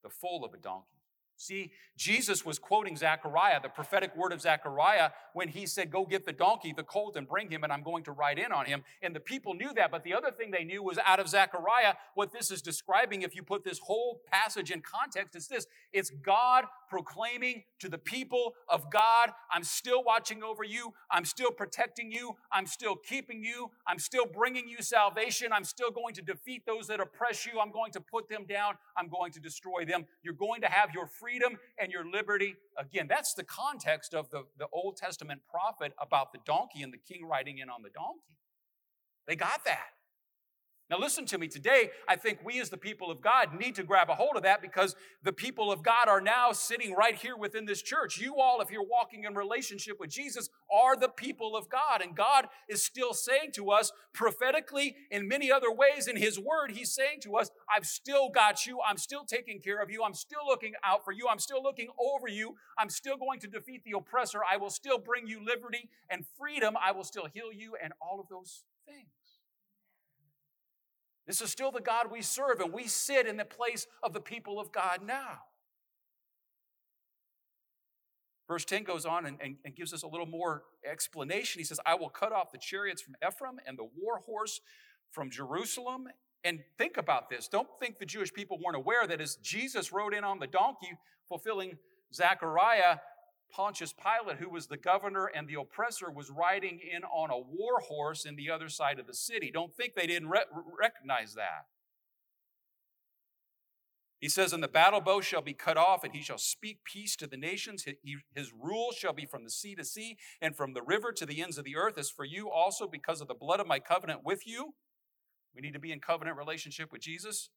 the 0.04 0.10
foal 0.10 0.46
of 0.46 0.54
a 0.54 0.58
donkey. 0.58 0.97
See, 1.40 1.72
Jesus 1.96 2.44
was 2.44 2.58
quoting 2.58 2.98
Zechariah, 2.98 3.62
the 3.62 3.70
prophetic 3.70 4.16
word 4.16 4.34
of 4.34 4.42
Zechariah, 4.42 5.12
when 5.34 5.48
he 5.48 5.68
said, 5.68 5.92
Go 5.92 6.04
get 6.04 6.26
the 6.26 6.34
donkey, 6.34 6.74
the 6.76 6.84
colt, 6.84 7.16
and 7.16 7.28
bring 7.28 7.52
him, 7.52 7.64
and 7.64 7.72
I'm 7.72 7.84
going 7.84 8.04
to 8.06 8.12
ride 8.12 8.40
in 8.40 8.52
on 8.52 8.66
him. 8.66 8.84
And 9.04 9.16
the 9.16 9.20
people 9.20 9.54
knew 9.54 9.72
that. 9.76 9.92
But 9.92 10.04
the 10.04 10.16
other 10.16 10.32
thing 10.32 10.50
they 10.50 10.64
knew 10.64 10.82
was 10.82 10.98
out 11.06 11.20
of 11.20 11.30
Zechariah, 11.30 11.94
what 12.16 12.32
this 12.32 12.50
is 12.50 12.64
describing, 12.64 13.22
if 13.22 13.36
you 13.36 13.44
put 13.44 13.64
this 13.64 13.78
whole 13.78 14.22
passage 14.32 14.72
in 14.72 14.82
context, 14.82 15.36
it's 15.36 15.48
this 15.48 15.68
it's 15.94 16.10
God 16.10 16.66
proclaiming 16.90 17.64
to 17.80 17.90
the 17.90 17.98
people 17.98 18.54
of 18.68 18.90
God, 18.92 19.32
I'm 19.52 19.64
still 19.64 20.04
watching 20.04 20.42
over 20.42 20.64
you, 20.64 20.94
I'm 21.12 21.26
still 21.26 21.52
protecting 21.52 22.12
you, 22.12 22.36
I'm 22.52 22.66
still 22.66 22.96
keeping 22.96 23.44
you, 23.44 23.70
I'm 23.86 24.00
still 24.00 24.26
bringing 24.26 24.68
you 24.68 24.82
salvation, 24.82 25.52
I'm 25.52 25.66
still 25.66 25.92
going 25.92 26.16
to 26.16 26.22
defeat 26.22 26.66
those 26.66 26.88
that 26.88 27.00
oppress 27.00 27.46
you, 27.46 27.60
I'm 27.60 27.72
going 27.72 27.92
to 27.92 28.02
put 28.02 28.30
them 28.30 28.46
down, 28.48 28.76
I'm 28.96 29.10
going 29.10 29.32
to 29.34 29.40
destroy 29.40 29.86
them. 29.86 30.06
You're 30.24 30.34
going 30.34 30.62
to 30.62 30.68
have 30.68 30.94
your 30.94 31.06
freedom 31.06 31.27
and 31.80 31.92
your 31.92 32.06
liberty. 32.10 32.56
Again, 32.78 33.08
that's 33.08 33.34
the 33.34 33.44
context 33.44 34.14
of 34.14 34.30
the, 34.30 34.44
the 34.58 34.68
Old 34.72 34.98
Testament 34.98 35.42
prophet 35.50 35.94
about 36.00 36.32
the 36.32 36.40
donkey 36.46 36.84
and 36.84 36.94
the 36.94 36.98
king 36.98 37.26
riding 37.26 37.60
in 37.60 37.70
on 37.70 37.82
the 37.82 37.90
donkey. 37.90 38.38
They 39.28 39.36
got 39.36 39.66
that. 39.66 39.97
Now, 40.90 41.00
listen 41.00 41.26
to 41.26 41.38
me. 41.38 41.50
Today, 41.50 41.90
I 42.08 42.16
think 42.16 42.40
we 42.46 42.62
as 42.62 42.70
the 42.70 42.78
people 42.78 43.12
of 43.12 43.20
God 43.20 43.54
need 43.60 43.76
to 43.76 43.84
grab 43.84 44.10
a 44.10 44.16
hold 44.16 44.38
of 44.38 44.44
that 44.44 44.62
because 44.62 44.96
the 45.22 45.34
people 45.34 45.70
of 45.70 45.84
God 45.84 46.08
are 46.08 46.22
now 46.22 46.54
sitting 46.54 46.94
right 46.94 47.16
here 47.16 47.36
within 47.36 47.66
this 47.66 47.82
church. 47.82 48.18
You 48.18 48.40
all, 48.40 48.62
if 48.62 48.72
you're 48.72 48.86
walking 48.86 49.26
in 49.26 49.36
relationship 49.36 50.00
with 50.00 50.10
Jesus, 50.10 50.50
are 50.72 50.96
the 50.96 51.10
people 51.10 51.58
of 51.58 51.68
God. 51.68 52.02
And 52.02 52.16
God 52.16 52.48
is 52.70 52.84
still 52.84 53.14
saying 53.14 53.52
to 53.56 53.70
us 53.72 53.92
prophetically 54.14 54.96
in 55.12 55.28
many 55.28 55.52
other 55.52 55.74
ways 55.74 56.08
in 56.08 56.16
His 56.16 56.40
Word, 56.40 56.72
He's 56.72 56.94
saying 56.94 57.20
to 57.24 57.36
us, 57.36 57.52
I've 57.70 57.86
still 57.86 58.30
got 58.30 58.66
you. 58.66 58.80
I'm 58.88 58.98
still 58.98 59.26
taking 59.26 59.60
care 59.60 59.82
of 59.82 59.92
you. 59.92 60.04
I'm 60.06 60.14
still 60.14 60.48
looking 60.48 60.72
out 60.86 61.04
for 61.04 61.12
you. 61.12 61.28
I'm 61.30 61.40
still 61.40 61.62
looking 61.62 61.90
over 62.00 62.30
you. 62.30 62.56
I'm 62.80 62.90
still 62.90 63.18
going 63.18 63.42
to 63.42 63.48
defeat 63.48 63.84
the 63.84 63.98
oppressor. 63.98 64.40
I 64.50 64.56
will 64.56 64.70
still 64.70 65.00
bring 65.00 65.28
you 65.28 65.44
liberty 65.46 65.90
and 66.10 66.24
freedom. 66.40 66.76
I 66.82 66.94
will 66.94 67.04
still 67.04 67.28
heal 67.34 67.52
you 67.52 67.76
and 67.84 67.92
all 68.02 68.22
of 68.22 68.30
those 68.30 68.64
things. 68.86 69.27
This 71.28 71.42
is 71.42 71.52
still 71.52 71.72
the 71.72 71.82
God 71.82 72.10
we 72.10 72.22
serve, 72.22 72.62
and 72.62 72.72
we 72.72 72.88
sit 72.88 73.28
in 73.28 73.36
the 73.38 73.46
place 73.46 73.86
of 74.02 74.14
the 74.14 74.22
people 74.22 74.60
of 74.60 74.72
God 74.72 75.00
now. 75.06 75.40
Verse 78.48 78.64
10 78.64 78.84
goes 78.84 79.06
on 79.06 79.26
and, 79.26 79.38
and, 79.44 79.58
and, 79.66 79.76
gives 79.76 79.94
us 79.94 80.04
a 80.04 80.08
little 80.08 80.26
more 80.26 80.64
explanation. 80.90 81.60
He 81.60 81.66
says, 81.66 81.82
I 81.86 81.96
will 81.96 82.10
cut 82.10 82.32
off 82.32 82.54
the 82.54 82.58
chariots 82.58 83.02
from 83.02 83.16
Ephraim 83.28 83.60
and 83.68 83.78
the 83.78 83.84
war 83.84 84.22
horse 84.26 84.62
from 85.12 85.30
Jerusalem. 85.30 86.08
And 86.46 86.60
think 86.78 86.96
about 86.96 87.30
this. 87.30 87.50
Don't 87.50 87.68
think 87.82 88.00
the 88.00 88.06
Jewish 88.06 88.34
people 88.34 88.58
weren't 88.64 88.78
aware 88.78 89.06
that 89.06 89.20
as 89.20 89.36
Jesus 89.38 89.92
rode 89.92 90.14
in 90.14 90.24
on 90.24 90.40
the 90.40 90.48
donkey, 90.48 90.92
fulfilling 91.28 91.78
Zechariah, 92.14 93.00
Pontius 93.52 93.94
Pilate, 93.94 94.38
who 94.38 94.50
was 94.50 94.68
the 94.68 94.78
governor 94.78 95.26
and 95.26 95.48
the 95.48 95.60
oppressor, 95.60 96.12
was 96.12 96.30
riding 96.30 96.80
in 96.80 97.04
on 97.04 97.30
a 97.30 97.38
war 97.38 97.80
horse 97.88 98.26
in 98.26 98.36
the 98.36 98.50
other 98.50 98.70
side 98.70 99.00
of 99.00 99.08
the 99.08 99.14
city. 99.14 99.52
Don't 99.52 99.76
think 99.76 99.96
they 99.96 100.08
didn't 100.08 100.30
re- 100.30 100.46
recognize 100.80 101.34
that. 101.36 101.66
He 104.20 104.30
says, 104.30 104.52
And 104.52 104.64
the 104.64 104.68
battle 104.68 105.00
bow 105.00 105.22
shall 105.22 105.42
be 105.42 105.54
cut 105.54 105.78
off, 105.78 106.04
and 106.04 106.14
he 106.14 106.22
shall 106.22 106.40
speak 106.40 106.80
peace 106.84 107.16
to 107.18 107.28
the 107.28 107.38
nations. 107.38 107.86
His 108.36 108.52
rule 108.54 108.92
shall 108.92 109.14
be 109.14 109.26
from 109.26 109.44
the 109.44 109.52
sea 109.52 109.76
to 109.76 109.86
sea, 109.86 110.18
and 110.42 110.56
from 110.56 110.74
the 110.74 110.82
river 110.82 111.12
to 111.12 111.26
the 111.26 111.42
ends 111.42 111.58
of 111.58 111.66
the 111.66 111.76
earth. 111.76 111.98
As 111.98 112.10
for 112.10 112.26
you 112.26 112.50
also, 112.50 112.88
because 112.88 113.22
of 113.22 113.28
the 113.28 113.36
blood 113.36 113.60
of 113.60 113.68
my 113.68 113.80
covenant 113.80 114.22
with 114.24 114.48
you, 114.48 114.74
we 115.54 115.62
need 115.62 115.74
to 115.74 115.80
be 115.80 115.92
in 115.92 116.00
covenant 116.00 116.38
relationship 116.38 116.92
with 116.92 117.02
Jesus. 117.02 117.50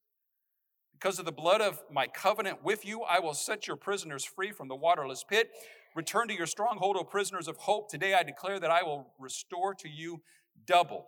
Because 1.01 1.19
of 1.19 1.25
the 1.25 1.33
blood 1.33 1.63
of 1.63 1.83
my 1.91 2.07
covenant 2.07 2.63
with 2.63 2.85
you, 2.85 3.03
I 3.03 3.21
will 3.21 3.33
set 3.33 3.67
your 3.67 3.77
prisoners 3.77 4.23
free 4.23 4.53
from 4.53 4.69
the 4.69 4.77
waterless 4.77 5.25
pit. 5.25 5.51
Return 5.95 6.29
to 6.29 6.35
your 6.35 6.47
stronghold, 6.47 6.97
O 6.99 7.05
prisoners 7.05 7.49
of 7.49 7.57
hope. 7.57 7.91
Today 7.91 8.13
I 8.13 8.23
declare 8.23 8.61
that 8.61 8.71
I 8.71 8.83
will 8.83 9.07
restore 9.19 9.75
to 9.77 9.89
you 9.89 10.21
double. 10.67 11.07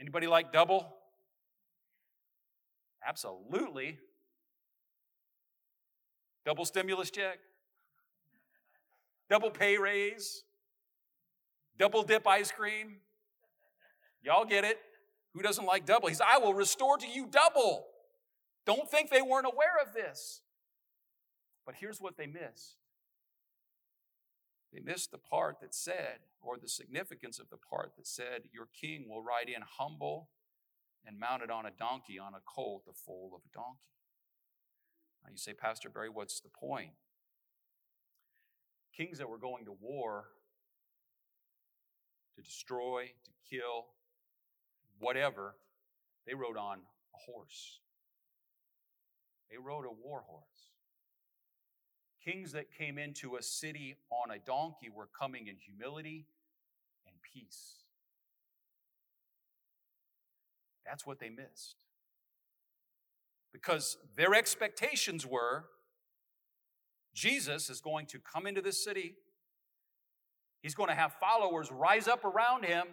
Anybody 0.00 0.26
like 0.26 0.52
double? 0.52 0.92
Absolutely. 3.06 3.98
Double 6.44 6.64
stimulus 6.64 7.08
check, 7.08 7.38
double 9.30 9.48
pay 9.48 9.78
raise, 9.78 10.42
double 11.78 12.02
dip 12.02 12.26
ice 12.26 12.50
cream. 12.50 12.96
Y'all 14.24 14.44
get 14.44 14.64
it? 14.64 14.80
Who 15.34 15.42
doesn't 15.42 15.64
like 15.64 15.86
double? 15.86 16.08
He 16.08 16.14
said, 16.14 16.26
I 16.28 16.38
will 16.38 16.52
restore 16.52 16.98
to 16.98 17.06
you 17.06 17.28
double. 17.30 17.86
Don't 18.64 18.90
think 18.90 19.10
they 19.10 19.22
weren't 19.22 19.46
aware 19.46 19.80
of 19.84 19.92
this. 19.94 20.42
But 21.66 21.76
here's 21.76 22.00
what 22.00 22.16
they 22.16 22.26
missed 22.26 22.76
they 24.72 24.80
missed 24.80 25.10
the 25.10 25.18
part 25.18 25.60
that 25.60 25.74
said, 25.74 26.20
or 26.40 26.56
the 26.56 26.68
significance 26.68 27.38
of 27.38 27.50
the 27.50 27.58
part 27.58 27.92
that 27.96 28.06
said, 28.06 28.44
Your 28.52 28.68
king 28.80 29.06
will 29.08 29.22
ride 29.22 29.48
in 29.48 29.62
humble 29.78 30.30
and 31.06 31.18
mounted 31.18 31.50
on 31.50 31.66
a 31.66 31.70
donkey, 31.70 32.18
on 32.18 32.34
a 32.34 32.40
colt, 32.46 32.84
the 32.86 32.92
foal 32.94 33.32
of 33.34 33.42
a 33.44 33.52
donkey. 33.54 33.80
Now 35.22 35.30
you 35.30 35.36
say, 35.36 35.52
Pastor 35.52 35.90
Barry, 35.90 36.08
what's 36.08 36.40
the 36.40 36.48
point? 36.48 36.92
Kings 38.96 39.18
that 39.18 39.28
were 39.28 39.38
going 39.38 39.66
to 39.66 39.72
war 39.80 40.24
to 42.36 42.42
destroy, 42.42 43.10
to 43.24 43.30
kill, 43.48 43.88
whatever, 44.98 45.56
they 46.26 46.34
rode 46.34 46.56
on 46.56 46.78
a 46.78 47.18
horse. 47.30 47.80
They 49.52 49.58
rode 49.58 49.84
a 49.84 49.92
war 49.92 50.24
horse. 50.26 50.70
Kings 52.24 52.52
that 52.52 52.72
came 52.72 52.96
into 52.96 53.36
a 53.36 53.42
city 53.42 53.96
on 54.10 54.34
a 54.34 54.38
donkey 54.38 54.88
were 54.88 55.08
coming 55.18 55.46
in 55.46 55.56
humility 55.56 56.26
and 57.06 57.14
peace. 57.22 57.84
That's 60.86 61.06
what 61.06 61.20
they 61.20 61.28
missed. 61.28 61.84
Because 63.52 63.98
their 64.16 64.34
expectations 64.34 65.26
were 65.26 65.66
Jesus 67.14 67.68
is 67.68 67.82
going 67.82 68.06
to 68.06 68.18
come 68.20 68.46
into 68.46 68.62
this 68.62 68.82
city, 68.82 69.16
he's 70.62 70.74
going 70.74 70.88
to 70.88 70.94
have 70.94 71.12
followers 71.20 71.70
rise 71.70 72.08
up 72.08 72.24
around 72.24 72.64
him, 72.64 72.86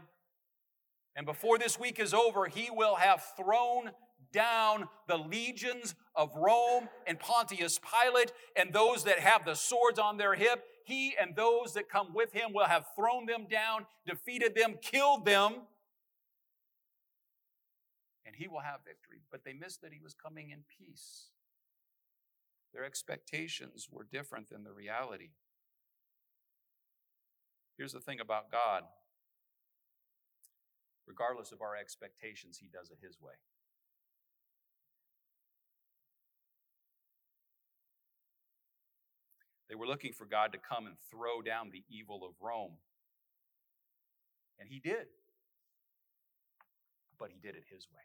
and 1.16 1.25
before 1.25 1.58
this 1.58 1.80
week 1.80 2.00
is 2.00 2.13
over, 2.13 2.48
he 2.48 2.70
will 2.70 2.96
have 2.96 3.24
thrown 3.38 3.92
down 4.31 4.88
the 5.07 5.17
legions 5.17 5.95
of 6.15 6.36
Rome 6.36 6.89
and 7.07 7.19
Pontius 7.19 7.79
Pilate 7.79 8.31
and 8.55 8.74
those 8.74 9.03
that 9.05 9.19
have 9.19 9.45
the 9.45 9.55
swords 9.55 10.00
on 10.00 10.17
their 10.17 10.36
hip. 10.36 10.63
He 10.86 11.15
and 11.19 11.36
those 11.36 11.74
that 11.74 11.89
come 11.89 12.13
with 12.13 12.33
him 12.33 12.53
will 12.53 12.65
have 12.65 12.86
thrown 12.95 13.25
them 13.25 13.48
down, 13.50 13.86
defeated 14.07 14.55
them, 14.55 14.75
killed 14.81 15.25
them, 15.25 15.53
and 18.25 18.36
he 18.36 18.48
will 18.48 18.62
have 18.62 18.79
victory. 18.86 19.21
But 19.31 19.43
they 19.45 19.53
missed 19.53 19.81
that 19.81 19.93
he 19.93 20.00
was 20.03 20.13
coming 20.13 20.50
in 20.50 20.59
peace. 20.77 21.27
Their 22.74 22.86
expectations 22.86 23.88
were 23.91 24.07
different 24.12 24.50
than 24.50 24.63
the 24.63 24.71
reality. 24.71 25.29
Here's 27.77 27.93
the 27.93 28.01
thing 28.01 28.19
about 28.19 28.51
God 28.51 28.83
regardless 31.09 31.51
of 31.51 31.62
our 31.62 31.75
expectations, 31.75 32.59
He 32.62 32.69
does 32.71 32.91
it 32.91 33.00
His 33.01 33.19
way. 33.19 33.33
They 39.69 39.75
were 39.75 39.85
looking 39.85 40.13
for 40.13 40.25
God 40.25 40.51
to 40.53 40.57
come 40.57 40.88
and 40.88 40.95
throw 41.11 41.41
down 41.41 41.69
the 41.71 41.83
evil 41.89 42.25
of 42.25 42.33
Rome. 42.41 42.73
And 44.59 44.67
He 44.69 44.79
did. 44.79 45.07
But 47.19 47.29
He 47.31 47.39
did 47.39 47.55
it 47.55 47.63
His 47.71 47.88
way. 47.93 48.01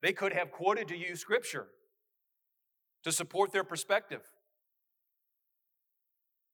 They 0.00 0.12
could 0.12 0.32
have 0.32 0.50
quoted 0.52 0.88
to 0.88 0.96
you 0.96 1.16
Scripture 1.16 1.66
to 3.02 3.10
support 3.10 3.52
their 3.52 3.64
perspective. 3.64 4.22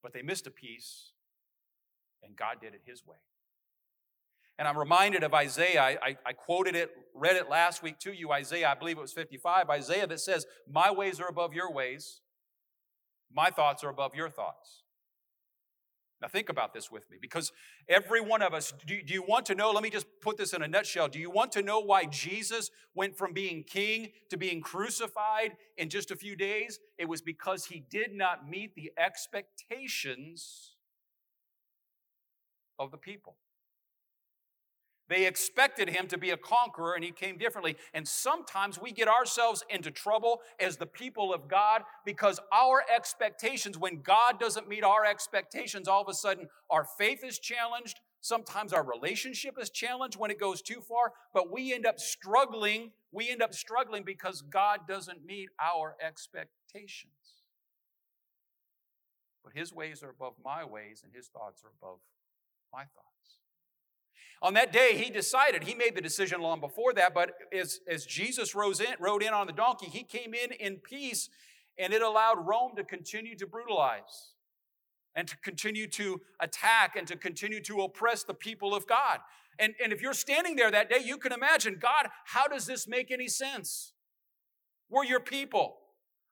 But 0.02 0.12
they 0.12 0.22
missed 0.22 0.46
a 0.46 0.50
piece, 0.50 1.12
and 2.22 2.36
God 2.36 2.56
did 2.60 2.74
it 2.74 2.82
His 2.84 3.04
way. 3.06 3.16
And 4.58 4.66
I'm 4.66 4.76
reminded 4.76 5.22
of 5.22 5.34
Isaiah. 5.34 5.80
I, 5.80 5.98
I, 6.02 6.16
I, 6.26 6.32
quoted 6.32 6.74
it, 6.74 6.90
read 7.14 7.36
it 7.36 7.48
last 7.48 7.82
week 7.82 7.98
to 8.00 8.12
you. 8.12 8.32
Isaiah, 8.32 8.70
I 8.70 8.74
believe 8.74 8.98
it 8.98 9.00
was 9.00 9.12
55. 9.12 9.70
Isaiah 9.70 10.06
that 10.06 10.18
says, 10.18 10.46
My 10.68 10.90
ways 10.90 11.20
are 11.20 11.28
above 11.28 11.54
your 11.54 11.72
ways, 11.72 12.22
my 13.34 13.50
thoughts 13.50 13.84
are 13.84 13.90
above 13.90 14.14
your 14.14 14.28
thoughts. 14.28 14.82
Now, 16.20 16.26
think 16.26 16.48
about 16.48 16.74
this 16.74 16.90
with 16.90 17.08
me 17.10 17.16
because 17.20 17.52
every 17.88 18.20
one 18.20 18.42
of 18.42 18.52
us, 18.52 18.72
do, 18.86 19.00
do, 19.02 19.14
you 19.14 19.22
want 19.22 19.46
to 19.46 19.54
know? 19.54 19.70
Let 19.70 19.84
me 19.84 19.90
just 19.90 20.06
put 20.20 20.36
this 20.36 20.52
in 20.52 20.62
a 20.62 20.68
nutshell. 20.68 21.06
Do 21.06 21.20
you 21.20 21.30
want 21.30 21.52
to 21.52 21.62
know 21.62 21.78
why 21.78 22.06
Jesus 22.06 22.70
went 22.92 23.16
from 23.16 23.32
being 23.32 23.62
king 23.62 24.10
to 24.30 24.36
being 24.36 24.60
crucified 24.60 25.56
in 25.76 25.88
just 25.88 26.10
a 26.10 26.16
few 26.16 26.34
days? 26.34 26.80
It 26.98 27.08
was 27.08 27.22
because 27.22 27.66
he 27.66 27.84
did 27.88 28.14
not 28.14 28.48
meet 28.48 28.74
the 28.74 28.90
expectations 28.98 30.74
of 32.80 32.90
the 32.90 32.98
people. 32.98 33.36
They 35.08 35.26
expected 35.26 35.88
him 35.88 36.06
to 36.08 36.18
be 36.18 36.30
a 36.30 36.36
conqueror, 36.36 36.94
and 36.94 37.02
he 37.02 37.12
came 37.12 37.38
differently. 37.38 37.76
And 37.94 38.06
sometimes 38.06 38.78
we 38.78 38.92
get 38.92 39.08
ourselves 39.08 39.64
into 39.70 39.90
trouble 39.90 40.40
as 40.60 40.76
the 40.76 40.86
people 40.86 41.32
of 41.32 41.48
God 41.48 41.82
because 42.04 42.40
our 42.52 42.84
expectations, 42.94 43.78
when 43.78 44.02
God 44.02 44.38
doesn't 44.38 44.68
meet 44.68 44.84
our 44.84 45.06
expectations, 45.06 45.88
all 45.88 46.02
of 46.02 46.08
a 46.08 46.14
sudden 46.14 46.48
our 46.68 46.84
faith 46.84 47.24
is 47.24 47.38
challenged. 47.38 48.00
Sometimes 48.20 48.72
our 48.72 48.84
relationship 48.84 49.54
is 49.60 49.70
challenged 49.70 50.18
when 50.18 50.30
it 50.30 50.40
goes 50.40 50.60
too 50.60 50.80
far, 50.80 51.12
but 51.32 51.50
we 51.50 51.72
end 51.72 51.86
up 51.86 51.98
struggling. 51.98 52.90
We 53.10 53.30
end 53.30 53.40
up 53.40 53.54
struggling 53.54 54.02
because 54.02 54.42
God 54.42 54.80
doesn't 54.86 55.24
meet 55.24 55.48
our 55.58 55.96
expectations. 56.04 57.12
But 59.42 59.54
his 59.54 59.72
ways 59.72 60.02
are 60.02 60.10
above 60.10 60.34
my 60.44 60.64
ways, 60.64 61.02
and 61.04 61.14
his 61.14 61.28
thoughts 61.28 61.62
are 61.64 61.70
above 61.80 62.00
my 62.70 62.80
thoughts. 62.80 63.17
On 64.40 64.54
that 64.54 64.72
day, 64.72 64.96
he 64.96 65.10
decided, 65.10 65.64
he 65.64 65.74
made 65.74 65.96
the 65.96 66.00
decision 66.00 66.40
long 66.40 66.60
before 66.60 66.92
that, 66.94 67.12
but 67.12 67.32
as, 67.52 67.80
as 67.88 68.06
Jesus 68.06 68.54
rose 68.54 68.80
in, 68.80 68.94
rode 69.00 69.22
in 69.22 69.34
on 69.34 69.46
the 69.46 69.52
donkey, 69.52 69.86
he 69.86 70.04
came 70.04 70.32
in 70.32 70.52
in 70.52 70.76
peace, 70.76 71.28
and 71.76 71.92
it 71.92 72.02
allowed 72.02 72.46
Rome 72.46 72.72
to 72.76 72.84
continue 72.84 73.36
to 73.36 73.46
brutalize 73.46 74.32
and 75.16 75.26
to 75.26 75.36
continue 75.38 75.88
to 75.88 76.20
attack 76.38 76.94
and 76.96 77.06
to 77.08 77.16
continue 77.16 77.60
to 77.62 77.82
oppress 77.82 78.22
the 78.22 78.34
people 78.34 78.74
of 78.74 78.86
God. 78.86 79.18
And, 79.58 79.74
and 79.82 79.92
if 79.92 80.00
you're 80.00 80.14
standing 80.14 80.54
there 80.54 80.70
that 80.70 80.88
day, 80.88 81.00
you 81.04 81.18
can 81.18 81.32
imagine, 81.32 81.78
God, 81.80 82.08
how 82.24 82.46
does 82.46 82.66
this 82.66 82.86
make 82.86 83.10
any 83.10 83.26
sense? 83.26 83.92
We're 84.88 85.04
your 85.04 85.20
people. 85.20 85.78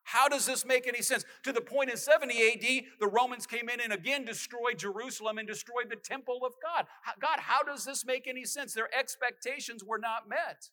How 0.06 0.28
does 0.28 0.46
this 0.46 0.64
make 0.64 0.86
any 0.86 1.02
sense? 1.02 1.24
To 1.42 1.52
the 1.52 1.60
point 1.60 1.90
in 1.90 1.96
70 1.96 2.32
AD, 2.32 2.84
the 3.00 3.08
Romans 3.08 3.44
came 3.44 3.68
in 3.68 3.80
and 3.80 3.92
again 3.92 4.24
destroyed 4.24 4.78
Jerusalem 4.78 5.36
and 5.36 5.48
destroyed 5.48 5.90
the 5.90 5.96
temple 5.96 6.42
of 6.46 6.54
God. 6.62 6.86
God, 7.20 7.40
how 7.40 7.64
does 7.64 7.84
this 7.84 8.06
make 8.06 8.28
any 8.28 8.44
sense? 8.44 8.72
Their 8.72 8.88
expectations 8.96 9.82
were 9.82 9.98
not 9.98 10.28
met. 10.28 10.70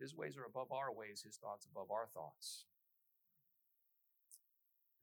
His 0.00 0.16
ways 0.16 0.36
are 0.36 0.44
above 0.44 0.72
our 0.72 0.92
ways, 0.92 1.22
his 1.24 1.36
thoughts 1.36 1.64
above 1.70 1.92
our 1.92 2.08
thoughts. 2.12 2.64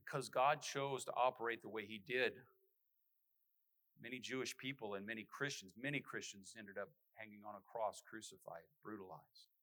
Because 0.03 0.27
God 0.27 0.61
chose 0.61 1.05
to 1.05 1.11
operate 1.15 1.61
the 1.61 1.69
way 1.69 1.85
he 1.85 2.01
did, 2.05 2.33
many 4.03 4.19
Jewish 4.19 4.57
people 4.57 4.95
and 4.95 5.05
many 5.05 5.23
Christians, 5.23 5.71
many 5.81 6.01
Christians 6.01 6.53
ended 6.59 6.77
up 6.77 6.89
hanging 7.13 7.39
on 7.47 7.55
a 7.55 7.63
cross, 7.71 8.01
crucified, 8.09 8.63
brutalized. 8.83 9.56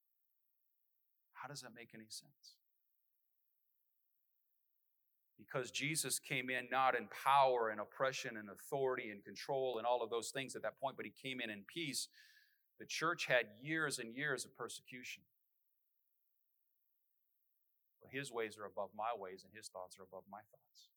How 1.44 1.48
does 1.48 1.60
that 1.60 1.74
make 1.76 1.90
any 1.94 2.08
sense? 2.08 2.56
Because 5.36 5.70
Jesus 5.70 6.18
came 6.18 6.48
in 6.48 6.68
not 6.70 6.96
in 6.96 7.06
power 7.08 7.68
and 7.68 7.82
oppression 7.82 8.38
and 8.38 8.48
authority 8.48 9.10
and 9.10 9.22
control 9.22 9.76
and 9.76 9.86
all 9.86 10.02
of 10.02 10.08
those 10.08 10.30
things 10.30 10.56
at 10.56 10.62
that 10.62 10.80
point, 10.80 10.96
but 10.96 11.04
he 11.04 11.12
came 11.12 11.42
in 11.42 11.50
in 11.50 11.64
peace. 11.66 12.08
The 12.80 12.86
church 12.86 13.26
had 13.26 13.44
years 13.60 13.98
and 13.98 14.16
years 14.16 14.46
of 14.46 14.56
persecution. 14.56 15.24
But 18.00 18.10
his 18.10 18.32
ways 18.32 18.56
are 18.56 18.64
above 18.64 18.88
my 18.96 19.12
ways, 19.14 19.44
and 19.44 19.52
his 19.54 19.68
thoughts 19.68 19.98
are 19.98 20.04
above 20.04 20.24
my 20.30 20.40
thoughts. 20.50 20.88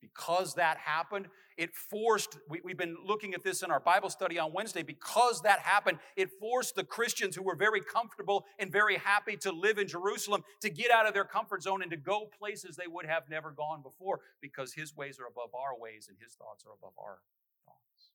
Because 0.00 0.54
that 0.54 0.78
happened, 0.78 1.26
it 1.56 1.74
forced, 1.74 2.38
we, 2.48 2.60
have 2.68 2.78
been 2.78 2.96
looking 3.04 3.34
at 3.34 3.42
this 3.42 3.62
in 3.62 3.70
our 3.70 3.80
Bible 3.80 4.10
study 4.10 4.38
on 4.38 4.52
Wednesday. 4.52 4.82
Because 4.82 5.40
that 5.42 5.58
happened, 5.58 5.98
it 6.16 6.30
forced 6.38 6.76
the 6.76 6.84
Christians 6.84 7.34
who 7.34 7.42
were 7.42 7.56
very 7.56 7.80
comfortable 7.80 8.44
and 8.60 8.70
very 8.70 8.96
happy 8.96 9.36
to 9.38 9.50
live 9.50 9.76
in 9.78 9.88
Jerusalem 9.88 10.44
to 10.60 10.70
get 10.70 10.92
out 10.92 11.06
of 11.06 11.14
their 11.14 11.24
comfort 11.24 11.64
zone 11.64 11.82
and 11.82 11.90
to 11.90 11.96
go 11.96 12.30
places 12.38 12.76
they 12.76 12.86
would 12.86 13.06
have 13.06 13.24
never 13.28 13.50
gone 13.50 13.82
before 13.82 14.20
because 14.40 14.72
his 14.72 14.96
ways 14.96 15.18
are 15.18 15.26
above 15.26 15.52
our 15.54 15.76
ways 15.76 16.06
and 16.08 16.16
his 16.22 16.34
thoughts 16.34 16.64
are 16.64 16.72
above 16.72 16.92
our 16.96 17.18
thoughts. 17.64 18.10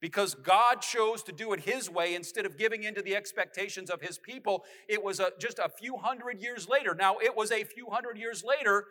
Because 0.00 0.34
God 0.34 0.80
chose 0.80 1.22
to 1.24 1.32
do 1.32 1.52
it 1.52 1.60
his 1.60 1.88
way 1.88 2.16
instead 2.16 2.44
of 2.44 2.58
giving 2.58 2.82
into 2.82 3.02
the 3.02 3.14
expectations 3.14 3.88
of 3.88 4.00
his 4.00 4.18
people, 4.18 4.64
it 4.88 5.04
was 5.04 5.20
a, 5.20 5.30
just 5.38 5.60
a 5.60 5.68
few 5.68 5.96
hundred 5.96 6.40
years 6.40 6.68
later. 6.68 6.92
Now, 6.92 7.18
it 7.18 7.36
was 7.36 7.52
a 7.52 7.62
few 7.62 7.88
hundred 7.90 8.18
years 8.18 8.42
later 8.42 8.86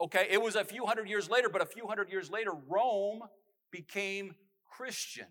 Okay, 0.00 0.26
it 0.30 0.42
was 0.42 0.56
a 0.56 0.64
few 0.64 0.84
hundred 0.84 1.08
years 1.08 1.30
later, 1.30 1.48
but 1.48 1.62
a 1.62 1.66
few 1.66 1.86
hundred 1.86 2.10
years 2.10 2.30
later, 2.30 2.52
Rome 2.68 3.22
became 3.70 4.34
Christian. 4.70 5.26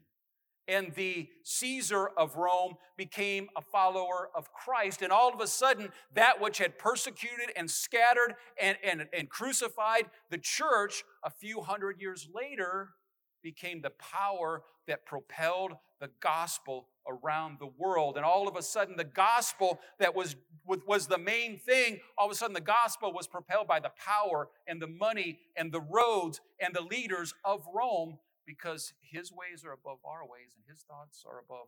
And 0.68 0.92
the 0.96 1.30
Caesar 1.44 2.08
of 2.18 2.38
Rome 2.38 2.74
became 2.98 3.50
a 3.56 3.62
follower 3.62 4.30
of 4.36 4.52
Christ. 4.52 5.04
And 5.04 5.12
all 5.12 5.32
of 5.32 5.40
a 5.40 5.46
sudden, 5.46 5.90
that 6.16 6.42
which 6.42 6.58
had 6.58 6.80
persecuted 6.80 7.52
and 7.56 7.70
scattered 7.70 8.34
and, 8.60 8.76
and, 8.84 9.06
and 9.14 9.30
crucified 9.30 10.06
the 10.32 10.40
church 10.40 11.04
a 11.24 11.30
few 11.30 11.62
hundred 11.62 12.02
years 12.02 12.28
later 12.34 12.90
became 13.44 13.82
the 13.82 13.92
power 13.92 14.64
that 14.88 15.06
propelled 15.06 15.74
the 16.00 16.10
gospel 16.20 16.88
around 17.08 17.58
the 17.60 17.70
world. 17.78 18.18
And 18.18 18.26
all 18.26 18.48
of 18.48 18.56
a 18.56 18.62
sudden, 18.62 18.96
the 18.98 19.04
gospel 19.04 19.80
that 20.00 20.16
was, 20.16 20.36
was 20.66 21.08
the 21.08 21.18
main 21.18 21.58
thing, 21.58 22.00
all 22.18 22.26
of 22.26 22.32
a 22.32 22.36
sudden, 22.36 22.54
the 22.54 22.62
gospel 22.62 23.14
was 23.14 23.28
propelled 23.28 23.68
by 23.68 23.80
the 23.80 23.92
power 23.98 24.50
and 24.68 24.82
the 24.82 24.88
money 24.88 25.40
and 25.56 25.72
the 25.72 25.82
roads 25.82 26.42
and 26.60 26.76
the 26.76 26.82
leaders 26.82 27.34
of 27.44 27.64
Rome 27.74 28.18
because 28.46 28.94
his 29.02 29.32
ways 29.32 29.64
are 29.66 29.72
above 29.72 30.00
our 30.06 30.24
ways 30.24 30.54
and 30.56 30.64
his 30.70 30.84
thoughts 30.84 31.24
are 31.28 31.40
above 31.40 31.68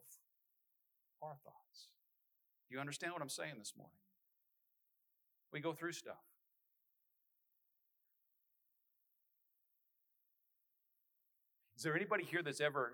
our 1.22 1.36
thoughts. 1.44 1.90
Do 2.70 2.76
you 2.76 2.80
understand 2.80 3.14
what 3.14 3.22
I'm 3.22 3.30
saying 3.30 3.56
this 3.58 3.74
morning? 3.78 3.98
We 5.52 5.60
go 5.60 5.74
through 5.74 5.94
stuff. 5.94 6.18
Is 11.78 11.84
there 11.84 11.96
anybody 11.96 12.24
here 12.24 12.42
that's 12.42 12.60
ever 12.60 12.94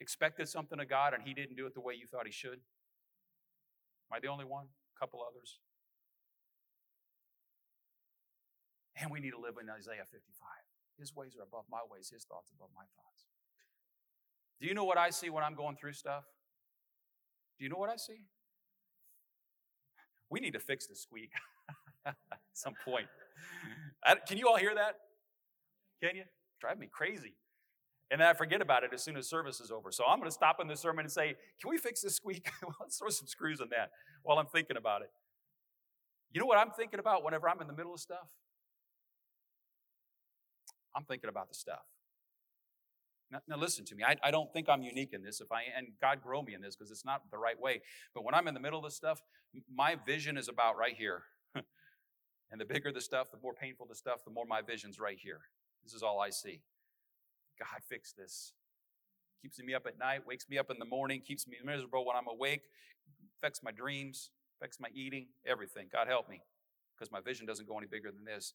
expected 0.00 0.48
something 0.48 0.78
of 0.80 0.88
God 0.88 1.14
and 1.14 1.22
he 1.22 1.34
didn't 1.34 1.56
do 1.56 1.66
it 1.66 1.74
the 1.74 1.80
way 1.80 1.94
you 1.94 2.06
thought 2.06 2.26
he 2.26 2.32
should? 2.32 2.60
Am 4.08 4.16
I 4.16 4.20
the 4.20 4.28
only 4.28 4.44
one? 4.44 4.66
A 4.96 4.98
couple 4.98 5.20
others? 5.22 5.58
And 9.00 9.10
we 9.10 9.20
need 9.20 9.30
to 9.30 9.40
live 9.40 9.54
in 9.62 9.70
Isaiah 9.70 10.04
55. 10.10 10.48
His 10.98 11.14
ways 11.14 11.36
are 11.38 11.42
above 11.42 11.64
my 11.70 11.80
ways, 11.88 12.10
his 12.12 12.24
thoughts 12.24 12.50
above 12.52 12.70
my 12.74 12.82
thoughts. 12.82 13.26
Do 14.60 14.66
you 14.66 14.74
know 14.74 14.84
what 14.84 14.98
I 14.98 15.10
see 15.10 15.30
when 15.30 15.44
I'm 15.44 15.54
going 15.54 15.76
through 15.76 15.92
stuff? 15.92 16.24
Do 17.58 17.64
you 17.64 17.70
know 17.70 17.76
what 17.76 17.90
I 17.90 17.96
see? 17.96 18.22
We 20.30 20.40
need 20.40 20.52
to 20.54 20.58
fix 20.58 20.86
the 20.86 20.96
squeak 20.96 21.30
at 22.06 22.16
some 22.52 22.74
point. 22.84 23.06
Can 24.26 24.36
you 24.36 24.48
all 24.48 24.56
hear 24.56 24.74
that? 24.74 24.96
Can 26.02 26.16
you? 26.16 26.24
Drive 26.60 26.78
me 26.78 26.88
crazy. 26.90 27.34
And 28.10 28.20
then 28.20 28.28
I 28.28 28.32
forget 28.32 28.62
about 28.62 28.84
it 28.84 28.90
as 28.94 29.02
soon 29.02 29.16
as 29.16 29.28
service 29.28 29.60
is 29.60 29.70
over. 29.70 29.92
So 29.92 30.04
I'm 30.04 30.18
going 30.18 30.30
to 30.30 30.34
stop 30.34 30.60
in 30.60 30.66
the 30.66 30.76
sermon 30.76 31.04
and 31.04 31.12
say, 31.12 31.36
Can 31.60 31.70
we 31.70 31.76
fix 31.76 32.00
this 32.00 32.16
squeak? 32.16 32.50
Let's 32.80 32.98
throw 32.98 33.10
some 33.10 33.26
screws 33.26 33.60
in 33.60 33.68
that 33.70 33.90
while 34.22 34.38
I'm 34.38 34.46
thinking 34.46 34.76
about 34.76 35.02
it. 35.02 35.10
You 36.32 36.40
know 36.40 36.46
what 36.46 36.58
I'm 36.58 36.70
thinking 36.70 37.00
about 37.00 37.24
whenever 37.24 37.48
I'm 37.48 37.60
in 37.60 37.66
the 37.66 37.72
middle 37.72 37.94
of 37.94 38.00
stuff? 38.00 38.28
I'm 40.96 41.04
thinking 41.04 41.28
about 41.28 41.48
the 41.48 41.54
stuff. 41.54 41.84
Now, 43.30 43.40
now 43.46 43.56
listen 43.56 43.84
to 43.86 43.94
me. 43.94 44.04
I, 44.04 44.16
I, 44.22 44.30
don't 44.30 44.50
think 44.52 44.68
I'm 44.68 44.82
unique 44.82 45.12
in 45.12 45.22
this. 45.22 45.40
If 45.40 45.52
I 45.52 45.64
and 45.76 45.88
God 46.00 46.22
grow 46.22 46.42
me 46.42 46.54
in 46.54 46.62
this 46.62 46.76
because 46.76 46.90
it's 46.90 47.04
not 47.04 47.30
the 47.30 47.36
right 47.36 47.60
way. 47.60 47.82
But 48.14 48.24
when 48.24 48.34
I'm 48.34 48.48
in 48.48 48.54
the 48.54 48.60
middle 48.60 48.78
of 48.78 48.84
this 48.84 48.96
stuff, 48.96 49.20
my 49.72 49.96
vision 50.06 50.38
is 50.38 50.48
about 50.48 50.76
right 50.76 50.94
here. 50.96 51.22
And 52.50 52.58
the 52.58 52.64
bigger 52.64 52.90
the 52.90 53.02
stuff, 53.02 53.30
the 53.30 53.36
more 53.42 53.52
painful 53.52 53.84
the 53.86 53.94
stuff, 53.94 54.24
the 54.24 54.30
more 54.30 54.46
my 54.48 54.62
vision's 54.62 54.98
right 54.98 55.18
here. 55.20 55.40
This 55.84 55.92
is 55.92 56.02
all 56.02 56.18
I 56.18 56.30
see. 56.30 56.62
God, 57.58 57.82
fix 57.88 58.12
this. 58.12 58.52
Keeps 59.42 59.58
me 59.60 59.74
up 59.74 59.86
at 59.86 59.98
night, 59.98 60.26
wakes 60.26 60.48
me 60.48 60.58
up 60.58 60.70
in 60.70 60.78
the 60.78 60.84
morning, 60.84 61.20
keeps 61.20 61.46
me 61.46 61.56
miserable 61.64 62.04
when 62.04 62.16
I'm 62.16 62.26
awake, 62.28 62.62
affects 63.36 63.62
my 63.62 63.70
dreams, 63.70 64.30
affects 64.58 64.80
my 64.80 64.88
eating, 64.92 65.28
everything. 65.46 65.86
God 65.92 66.08
help 66.08 66.28
me, 66.28 66.40
because 66.96 67.12
my 67.12 67.20
vision 67.20 67.46
doesn't 67.46 67.68
go 67.68 67.78
any 67.78 67.86
bigger 67.86 68.10
than 68.10 68.24
this. 68.24 68.54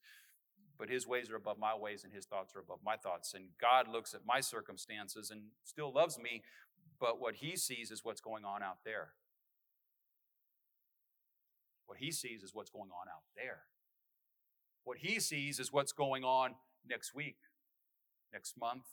But 0.78 0.90
his 0.90 1.08
ways 1.08 1.30
are 1.30 1.36
above 1.36 1.60
my 1.60 1.76
ways, 1.76 2.04
and 2.04 2.12
his 2.12 2.26
thoughts 2.26 2.56
are 2.56 2.60
above 2.60 2.80
my 2.84 2.98
thoughts. 2.98 3.34
And 3.34 3.46
God 3.62 3.88
looks 3.88 4.14
at 4.14 4.22
my 4.26 4.42
circumstances 4.42 5.30
and 5.30 5.42
still 5.64 5.94
loves 5.94 6.18
me, 6.18 6.42
but 7.00 7.22
what 7.22 7.36
he 7.36 7.56
sees 7.56 7.92
is 7.92 8.02
what's 8.04 8.22
going 8.22 8.44
on 8.44 8.64
out 8.64 8.78
there. 8.84 9.10
What 11.86 12.00
he 12.00 12.12
sees 12.12 12.44
is 12.44 12.52
what's 12.54 12.72
going 12.72 12.90
on 12.90 13.08
out 13.08 13.24
there. 13.36 13.60
What 14.84 14.98
he 14.98 15.20
sees 15.20 15.60
is 15.60 15.72
what's 15.72 15.92
going 15.92 16.24
on 16.24 16.56
next 16.86 17.14
week, 17.14 17.38
next 18.34 18.58
month, 18.60 18.84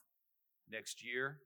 next 0.71 1.05
year, 1.05 1.39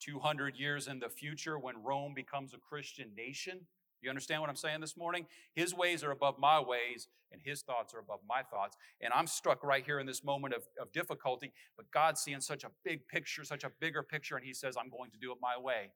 200 0.00 0.56
years 0.56 0.86
in 0.86 1.00
the 1.00 1.08
future 1.08 1.58
when 1.58 1.82
Rome 1.82 2.12
becomes 2.14 2.54
a 2.54 2.58
Christian 2.58 3.10
nation. 3.16 3.60
You 4.00 4.10
understand 4.10 4.40
what 4.40 4.50
I'm 4.50 4.56
saying 4.56 4.80
this 4.80 4.96
morning? 4.96 5.26
His 5.54 5.74
ways 5.74 6.04
are 6.04 6.12
above 6.12 6.38
my 6.38 6.60
ways, 6.60 7.08
and 7.32 7.40
his 7.44 7.62
thoughts 7.62 7.92
are 7.94 7.98
above 7.98 8.20
my 8.28 8.42
thoughts. 8.42 8.76
And 9.00 9.12
I'm 9.12 9.26
struck 9.26 9.64
right 9.64 9.84
here 9.84 9.98
in 9.98 10.06
this 10.06 10.22
moment 10.22 10.54
of, 10.54 10.62
of 10.80 10.92
difficulty, 10.92 11.52
but 11.76 11.90
God's 11.90 12.20
seeing 12.20 12.40
such 12.40 12.62
a 12.62 12.70
big 12.84 13.08
picture, 13.08 13.42
such 13.42 13.64
a 13.64 13.70
bigger 13.80 14.04
picture, 14.04 14.36
and 14.36 14.46
he 14.46 14.54
says, 14.54 14.76
I'm 14.78 14.88
going 14.88 15.10
to 15.10 15.18
do 15.18 15.32
it 15.32 15.38
my 15.42 15.58
way. 15.60 15.90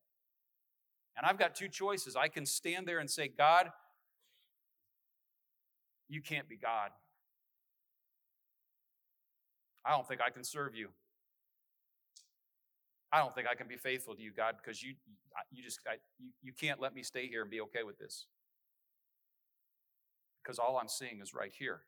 And 1.17 1.27
I've 1.27 1.39
got 1.39 1.55
two 1.55 1.69
choices. 1.69 2.17
I 2.17 2.29
can 2.29 2.47
stand 2.47 2.89
there 2.89 2.99
and 2.99 3.09
say, 3.09 3.29
God, 3.29 3.69
you 6.09 6.23
can't 6.23 6.49
be 6.49 6.57
God. 6.57 6.91
I 9.85 9.91
don't 9.91 10.07
think 10.07 10.21
I 10.21 10.31
can 10.31 10.45
serve 10.45 10.75
you. 10.75 10.89
I 13.13 13.19
don't 13.19 13.35
think 13.35 13.47
I 13.47 13.55
can 13.55 13.69
be 13.69 13.77
faithful 13.77 14.15
to 14.15 14.23
you, 14.23 14.33
God, 14.35 14.55
because 14.63 14.83
you, 14.83 14.95
you 15.51 15.63
just, 15.63 15.81
I, 15.87 15.97
you, 16.19 16.31
you 16.43 16.53
can't 16.59 16.81
let 16.81 16.95
me 16.95 17.03
stay 17.03 17.27
here 17.27 17.43
and 17.43 17.51
be 17.51 17.61
okay 17.61 17.83
with 17.85 17.99
this. 17.99 18.27
Because 20.43 20.59
all 20.59 20.79
I'm 20.79 20.89
seeing 20.89 21.21
is 21.23 21.35
right 21.35 21.53
here. 21.57 21.83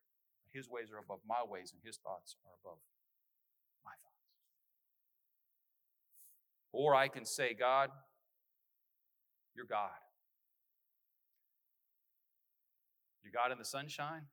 His 0.52 0.68
ways 0.68 0.92
are 0.92 0.98
above 0.98 1.20
my 1.26 1.42
ways, 1.48 1.72
and 1.72 1.80
his 1.84 1.96
thoughts 1.96 2.36
are 2.44 2.52
above 2.62 2.78
my 3.84 3.90
thoughts. 3.90 4.28
Or 6.72 6.94
I 6.94 7.08
can 7.08 7.24
say, 7.24 7.54
God, 7.58 7.90
you're 9.56 9.66
God. 9.66 9.90
You're 13.24 13.32
God 13.32 13.50
in 13.50 13.58
the 13.58 13.64
sunshine, 13.64 14.28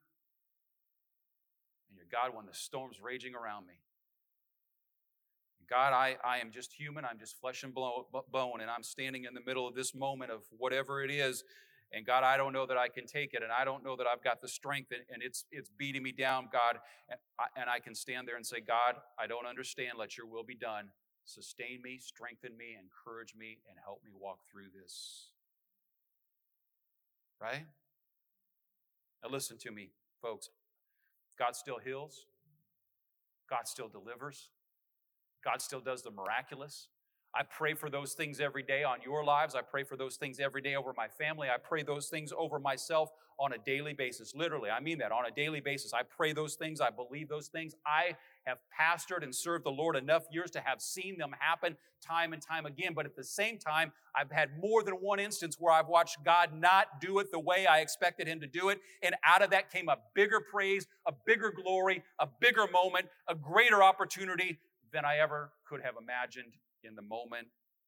and 1.89 1.95
you're 1.95 2.05
God 2.11 2.35
when 2.35 2.45
the 2.45 2.53
storm's 2.53 3.01
raging 3.01 3.33
around 3.33 3.65
me. 3.65 3.80
God, 5.71 5.93
I, 5.93 6.17
I 6.25 6.39
am 6.39 6.51
just 6.51 6.73
human. 6.73 7.05
I'm 7.05 7.17
just 7.17 7.39
flesh 7.39 7.63
and 7.63 7.73
bone, 7.73 8.59
and 8.59 8.69
I'm 8.69 8.83
standing 8.83 9.23
in 9.23 9.33
the 9.33 9.39
middle 9.39 9.65
of 9.65 9.73
this 9.73 9.95
moment 9.95 10.29
of 10.29 10.41
whatever 10.57 11.01
it 11.01 11.09
is. 11.09 11.45
And 11.93 12.05
God, 12.05 12.25
I 12.25 12.35
don't 12.35 12.51
know 12.51 12.65
that 12.65 12.75
I 12.75 12.89
can 12.89 13.05
take 13.05 13.33
it, 13.33 13.41
and 13.41 13.53
I 13.53 13.63
don't 13.63 13.81
know 13.81 13.95
that 13.95 14.05
I've 14.05 14.21
got 14.21 14.41
the 14.41 14.49
strength, 14.49 14.91
and, 14.91 15.01
and 15.09 15.23
it's 15.23 15.45
it's 15.49 15.69
beating 15.69 16.03
me 16.03 16.11
down, 16.11 16.49
God. 16.51 16.77
And 17.09 17.19
I, 17.39 17.61
and 17.61 17.69
I 17.69 17.79
can 17.79 17.95
stand 17.95 18.27
there 18.27 18.35
and 18.35 18.45
say, 18.45 18.59
God, 18.59 18.95
I 19.17 19.27
don't 19.27 19.45
understand. 19.45 19.93
Let 19.97 20.17
Your 20.17 20.27
will 20.27 20.43
be 20.43 20.55
done. 20.55 20.89
Sustain 21.23 21.81
me, 21.81 21.99
strengthen 21.99 22.57
me, 22.57 22.75
encourage 22.77 23.33
me, 23.37 23.59
and 23.69 23.77
help 23.81 24.01
me 24.03 24.11
walk 24.19 24.39
through 24.51 24.67
this. 24.77 25.29
Right? 27.41 27.63
Now, 29.23 29.29
listen 29.29 29.57
to 29.59 29.71
me, 29.71 29.91
folks. 30.21 30.49
God 31.39 31.55
still 31.55 31.79
heals. 31.79 32.25
God 33.49 33.67
still 33.67 33.87
delivers. 33.87 34.49
God 35.43 35.61
still 35.61 35.79
does 35.79 36.01
the 36.01 36.11
miraculous. 36.11 36.87
I 37.33 37.43
pray 37.43 37.75
for 37.75 37.89
those 37.89 38.13
things 38.13 38.41
every 38.41 38.63
day 38.63 38.83
on 38.83 38.97
your 39.03 39.23
lives. 39.23 39.55
I 39.55 39.61
pray 39.61 39.83
for 39.83 39.95
those 39.95 40.17
things 40.17 40.39
every 40.39 40.61
day 40.61 40.75
over 40.75 40.93
my 40.95 41.07
family. 41.07 41.47
I 41.49 41.57
pray 41.57 41.81
those 41.81 42.09
things 42.09 42.33
over 42.37 42.59
myself 42.59 43.09
on 43.39 43.53
a 43.53 43.57
daily 43.57 43.93
basis. 43.93 44.35
Literally, 44.35 44.69
I 44.69 44.81
mean 44.81 44.97
that 44.97 45.13
on 45.13 45.25
a 45.25 45.31
daily 45.31 45.61
basis. 45.61 45.93
I 45.93 46.03
pray 46.03 46.33
those 46.33 46.55
things. 46.55 46.81
I 46.81 46.89
believe 46.89 47.29
those 47.29 47.47
things. 47.47 47.73
I 47.85 48.15
have 48.45 48.57
pastored 48.77 49.23
and 49.23 49.33
served 49.33 49.65
the 49.65 49.71
Lord 49.71 49.95
enough 49.95 50.23
years 50.29 50.51
to 50.51 50.59
have 50.59 50.81
seen 50.81 51.17
them 51.17 51.33
happen 51.39 51.77
time 52.05 52.33
and 52.33 52.41
time 52.41 52.65
again. 52.65 52.93
But 52.93 53.05
at 53.05 53.15
the 53.15 53.23
same 53.23 53.57
time, 53.57 53.93
I've 54.13 54.31
had 54.31 54.59
more 54.59 54.83
than 54.83 54.95
one 54.95 55.19
instance 55.19 55.55
where 55.57 55.73
I've 55.73 55.87
watched 55.87 56.17
God 56.25 56.49
not 56.53 56.99
do 56.99 57.19
it 57.19 57.31
the 57.31 57.39
way 57.39 57.65
I 57.65 57.79
expected 57.79 58.27
Him 58.27 58.41
to 58.41 58.47
do 58.47 58.69
it. 58.69 58.79
And 59.01 59.15
out 59.25 59.41
of 59.41 59.51
that 59.51 59.71
came 59.71 59.87
a 59.87 59.97
bigger 60.13 60.41
praise, 60.41 60.85
a 61.07 61.13
bigger 61.25 61.51
glory, 61.51 62.03
a 62.19 62.27
bigger 62.41 62.67
moment, 62.71 63.05
a 63.27 63.35
greater 63.35 63.81
opportunity 63.81 64.59
than 64.93 65.05
I 65.05 65.17
ever 65.17 65.51
could 65.65 65.81
have 65.81 65.95
imagined 66.01 66.53
in 66.83 66.95
the 66.95 67.01
moment 67.01 67.47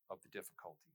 of 0.09 0.19
the 0.21 0.29
difficulty. 0.29 0.93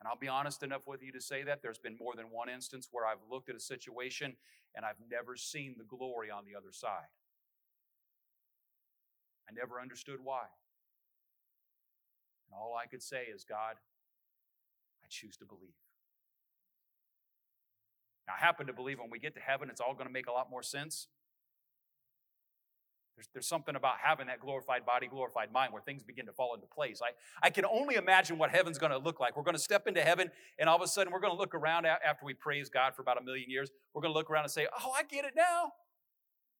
And 0.00 0.08
I'll 0.08 0.18
be 0.18 0.28
honest 0.28 0.64
enough 0.64 0.82
with 0.86 1.02
you 1.02 1.12
to 1.12 1.20
say 1.20 1.44
that 1.44 1.62
there's 1.62 1.78
been 1.78 1.96
more 1.96 2.16
than 2.16 2.26
one 2.26 2.48
instance 2.48 2.88
where 2.90 3.06
I've 3.06 3.22
looked 3.30 3.48
at 3.48 3.54
a 3.54 3.60
situation 3.60 4.34
and 4.74 4.84
I've 4.84 4.96
never 5.10 5.36
seen 5.36 5.76
the 5.78 5.84
glory 5.84 6.28
on 6.28 6.44
the 6.44 6.56
other 6.58 6.72
side. 6.72 7.06
I 9.48 9.52
never 9.54 9.80
understood 9.80 10.18
why. 10.22 10.46
And 12.46 12.58
all 12.58 12.74
I 12.74 12.86
could 12.86 13.02
say 13.02 13.26
is, 13.32 13.44
God, 13.44 13.76
I 15.04 15.06
choose 15.08 15.36
to 15.36 15.44
believe. 15.44 15.76
Now, 18.26 18.34
I 18.36 18.44
happen 18.44 18.66
to 18.66 18.72
believe 18.72 18.98
when 18.98 19.10
we 19.10 19.18
get 19.18 19.34
to 19.34 19.40
heaven, 19.40 19.68
it's 19.70 19.80
all 19.80 19.94
going 19.94 20.06
to 20.06 20.12
make 20.12 20.26
a 20.26 20.32
lot 20.32 20.50
more 20.50 20.62
sense. 20.62 21.06
There's, 23.16 23.28
there's 23.32 23.46
something 23.46 23.76
about 23.76 23.96
having 24.02 24.26
that 24.28 24.40
glorified 24.40 24.86
body, 24.86 25.06
glorified 25.06 25.52
mind, 25.52 25.72
where 25.72 25.82
things 25.82 26.02
begin 26.02 26.26
to 26.26 26.32
fall 26.32 26.54
into 26.54 26.66
place. 26.66 27.00
I, 27.02 27.10
I 27.46 27.50
can 27.50 27.64
only 27.64 27.96
imagine 27.96 28.38
what 28.38 28.50
heaven's 28.50 28.78
going 28.78 28.92
to 28.92 28.98
look 28.98 29.20
like. 29.20 29.36
We're 29.36 29.42
going 29.42 29.56
to 29.56 29.62
step 29.62 29.86
into 29.86 30.00
heaven, 30.00 30.30
and 30.58 30.68
all 30.68 30.76
of 30.76 30.82
a 30.82 30.88
sudden, 30.88 31.12
we're 31.12 31.20
going 31.20 31.32
to 31.32 31.38
look 31.38 31.54
around 31.54 31.86
after 31.86 32.24
we 32.24 32.34
praise 32.34 32.70
God 32.70 32.94
for 32.94 33.02
about 33.02 33.20
a 33.20 33.24
million 33.24 33.50
years. 33.50 33.70
We're 33.94 34.02
going 34.02 34.14
to 34.14 34.18
look 34.18 34.30
around 34.30 34.44
and 34.44 34.52
say, 34.52 34.66
Oh, 34.80 34.92
I 34.96 35.02
get 35.02 35.24
it 35.24 35.34
now. 35.36 35.72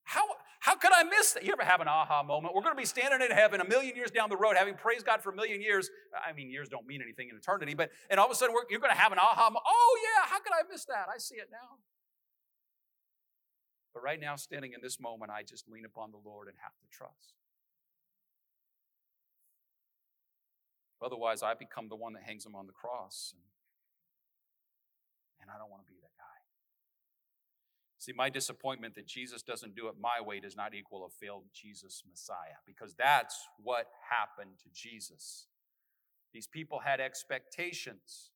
How, 0.05 0.25
how 0.61 0.77
could 0.77 0.91
I 0.95 1.05
miss 1.05 1.33
that? 1.33 1.45
You 1.45 1.53
ever 1.53 1.65
have 1.65 1.81
an 1.81 1.89
aha 1.89 2.23
moment? 2.23 2.55
We're 2.55 2.63
going 2.63 2.75
to 2.75 2.81
be 2.81 2.87
standing 2.87 3.21
in 3.23 3.35
heaven 3.35 3.61
a 3.61 3.65
million 3.65 3.97
years 3.97 4.11
down 4.11 4.31
the 4.31 4.37
road, 4.37 4.57
having 4.57 4.75
praised 4.75 5.07
God 5.07 5.23
for 5.23 5.31
a 5.31 5.35
million 5.35 5.63
years. 5.63 5.91
I 6.27 6.33
mean, 6.33 6.51
years 6.51 6.69
don't 6.69 6.87
mean 6.87 7.01
anything 7.03 7.29
in 7.31 7.37
eternity, 7.37 7.75
but 7.75 7.91
and 8.11 8.19
all 8.19 8.27
of 8.27 8.33
a 8.33 8.35
sudden 8.35 8.55
you're 8.69 8.81
going 8.81 8.93
to 8.93 8.99
have 8.99 9.13
an 9.13 9.19
aha. 9.19 9.51
Oh, 9.55 9.99
yeah, 10.03 10.27
how 10.29 10.41
could 10.41 10.53
I 10.53 10.63
miss 10.71 10.85
that? 10.87 11.07
I 11.13 11.19
see 11.19 11.37
it 11.37 11.49
now. 11.51 11.79
But 13.95 14.03
right 14.03 14.21
now, 14.21 14.37
standing 14.37 14.73
in 14.73 14.81
this 14.83 14.99
moment, 14.99 15.31
I 15.31 15.43
just 15.43 15.69
lean 15.69 15.85
upon 15.85 16.11
the 16.11 16.21
Lord 16.25 16.49
and 16.49 16.57
have 16.63 16.73
to 16.81 16.87
trust. 16.91 17.35
Otherwise, 21.05 21.43
I 21.43 21.55
become 21.55 21.89
the 21.89 21.97
one 21.97 22.13
that 22.15 22.23
hangs 22.23 22.47
him 22.47 22.55
on 22.55 22.67
the 22.67 22.73
cross. 22.73 23.35
And, 23.35 23.43
and 25.43 25.51
I 25.51 25.59
don't 25.59 25.71
want 25.71 25.83
to 25.83 25.93
be 25.93 25.99
that 26.01 26.17
guy. 26.17 26.23
See, 27.99 28.13
my 28.13 28.31
disappointment 28.31 28.95
that 28.95 29.07
Jesus 29.07 29.43
doesn't 29.43 29.75
do 29.77 29.89
it 29.89 29.95
my 30.01 30.25
way 30.25 30.41
does 30.41 30.57
not 30.57 30.75
equal 30.75 31.05
a 31.05 31.11
failed 31.11 31.45
Jesus 31.53 32.03
Messiah, 32.09 32.59
because 32.67 32.95
that's 32.95 33.37
what 33.63 33.87
happened 34.11 34.59
to 34.63 34.71
Jesus. 34.73 35.47
These 36.33 36.47
people 36.47 36.81
had 36.81 37.01
expectations, 37.01 38.31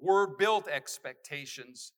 word 0.00 0.38
built 0.38 0.66
expectations, 0.68 1.92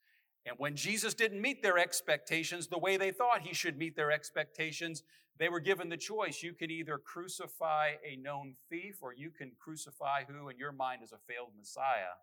and 0.46 0.56
when 0.58 0.74
Jesus 0.74 1.14
didn't 1.14 1.40
meet 1.40 1.62
their 1.62 1.78
expectations 1.78 2.66
the 2.66 2.78
way 2.78 2.96
they 2.96 3.10
thought 3.10 3.42
he 3.42 3.54
should 3.54 3.76
meet 3.76 3.94
their 3.94 4.10
expectations, 4.10 5.02
they 5.38 5.48
were 5.48 5.60
given 5.60 5.88
the 5.88 5.96
choice. 5.96 6.42
You 6.42 6.54
can 6.54 6.70
either 6.70 6.98
crucify 6.98 7.92
a 8.06 8.16
known 8.16 8.54
thief 8.68 8.96
or 9.02 9.14
you 9.14 9.30
can 9.30 9.52
crucify 9.58 10.24
who 10.28 10.48
in 10.48 10.58
your 10.58 10.72
mind 10.72 11.02
is 11.02 11.12
a 11.12 11.18
failed 11.18 11.52
Messiah. 11.58 12.16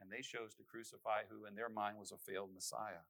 And 0.00 0.10
they 0.10 0.20
chose 0.20 0.54
to 0.54 0.62
crucify 0.62 1.22
who 1.30 1.46
in 1.46 1.54
their 1.54 1.68
mind 1.68 1.98
was 1.98 2.12
a 2.12 2.18
failed 2.18 2.50
Messiah. 2.54 3.04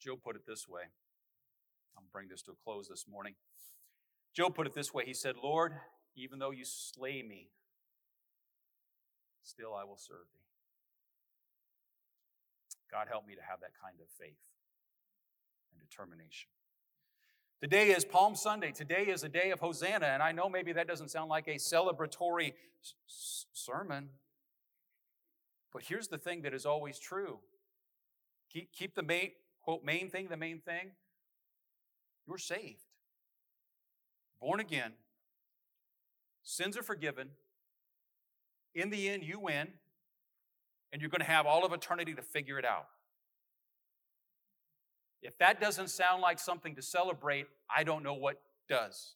Job 0.00 0.20
put 0.24 0.36
it 0.36 0.42
this 0.46 0.66
way. 0.66 0.82
I'll 1.96 2.04
bring 2.12 2.28
this 2.28 2.42
to 2.42 2.52
a 2.52 2.54
close 2.64 2.88
this 2.88 3.06
morning. 3.10 3.34
Job 4.34 4.54
put 4.54 4.66
it 4.66 4.74
this 4.74 4.94
way 4.94 5.04
He 5.04 5.14
said, 5.14 5.34
Lord, 5.42 5.72
even 6.16 6.38
though 6.38 6.52
you 6.52 6.64
slay 6.64 7.22
me, 7.22 7.48
still 9.42 9.74
I 9.74 9.84
will 9.84 9.96
serve 9.96 10.26
thee. 10.32 10.44
God, 12.90 13.06
help 13.08 13.26
me 13.26 13.34
to 13.34 13.42
have 13.42 13.60
that 13.60 13.72
kind 13.80 14.00
of 14.00 14.08
faith 14.18 14.38
and 15.72 15.80
determination. 15.80 16.48
Today 17.60 17.90
is 17.90 18.04
Palm 18.04 18.34
Sunday. 18.34 18.72
Today 18.72 19.04
is 19.08 19.22
a 19.22 19.28
day 19.28 19.50
of 19.50 19.60
Hosanna, 19.60 20.06
and 20.06 20.22
I 20.22 20.32
know 20.32 20.48
maybe 20.48 20.72
that 20.72 20.88
doesn't 20.88 21.10
sound 21.10 21.28
like 21.28 21.46
a 21.46 21.56
celebratory 21.56 22.54
s- 23.06 23.46
sermon, 23.52 24.08
but 25.72 25.82
here's 25.82 26.08
the 26.08 26.18
thing 26.18 26.42
that 26.42 26.54
is 26.54 26.64
always 26.64 26.98
true. 26.98 27.38
Keep, 28.50 28.72
keep 28.72 28.94
the 28.94 29.02
main, 29.02 29.32
quote, 29.62 29.84
main 29.84 30.08
thing 30.10 30.28
the 30.28 30.36
main 30.36 30.60
thing. 30.60 30.92
You're 32.26 32.38
saved, 32.38 32.82
born 34.40 34.58
again, 34.58 34.92
sins 36.42 36.76
are 36.76 36.82
forgiven, 36.82 37.28
in 38.74 38.90
the 38.90 39.08
end, 39.08 39.22
you 39.24 39.40
win. 39.40 39.68
and 40.92 41.00
you're 41.00 41.10
going 41.10 41.20
to 41.20 41.26
have 41.26 41.46
all 41.46 41.64
of 41.64 41.72
eternity 41.72 42.14
to 42.14 42.22
figure 42.22 42.58
it 42.58 42.64
out. 42.64 42.86
If 45.22 45.36
that 45.38 45.60
doesn't 45.60 45.88
sound 45.88 46.22
like 46.22 46.38
something 46.38 46.74
to 46.76 46.82
celebrate, 46.82 47.46
I 47.74 47.84
don't 47.84 48.02
know 48.02 48.14
what 48.14 48.40
does. 48.68 49.14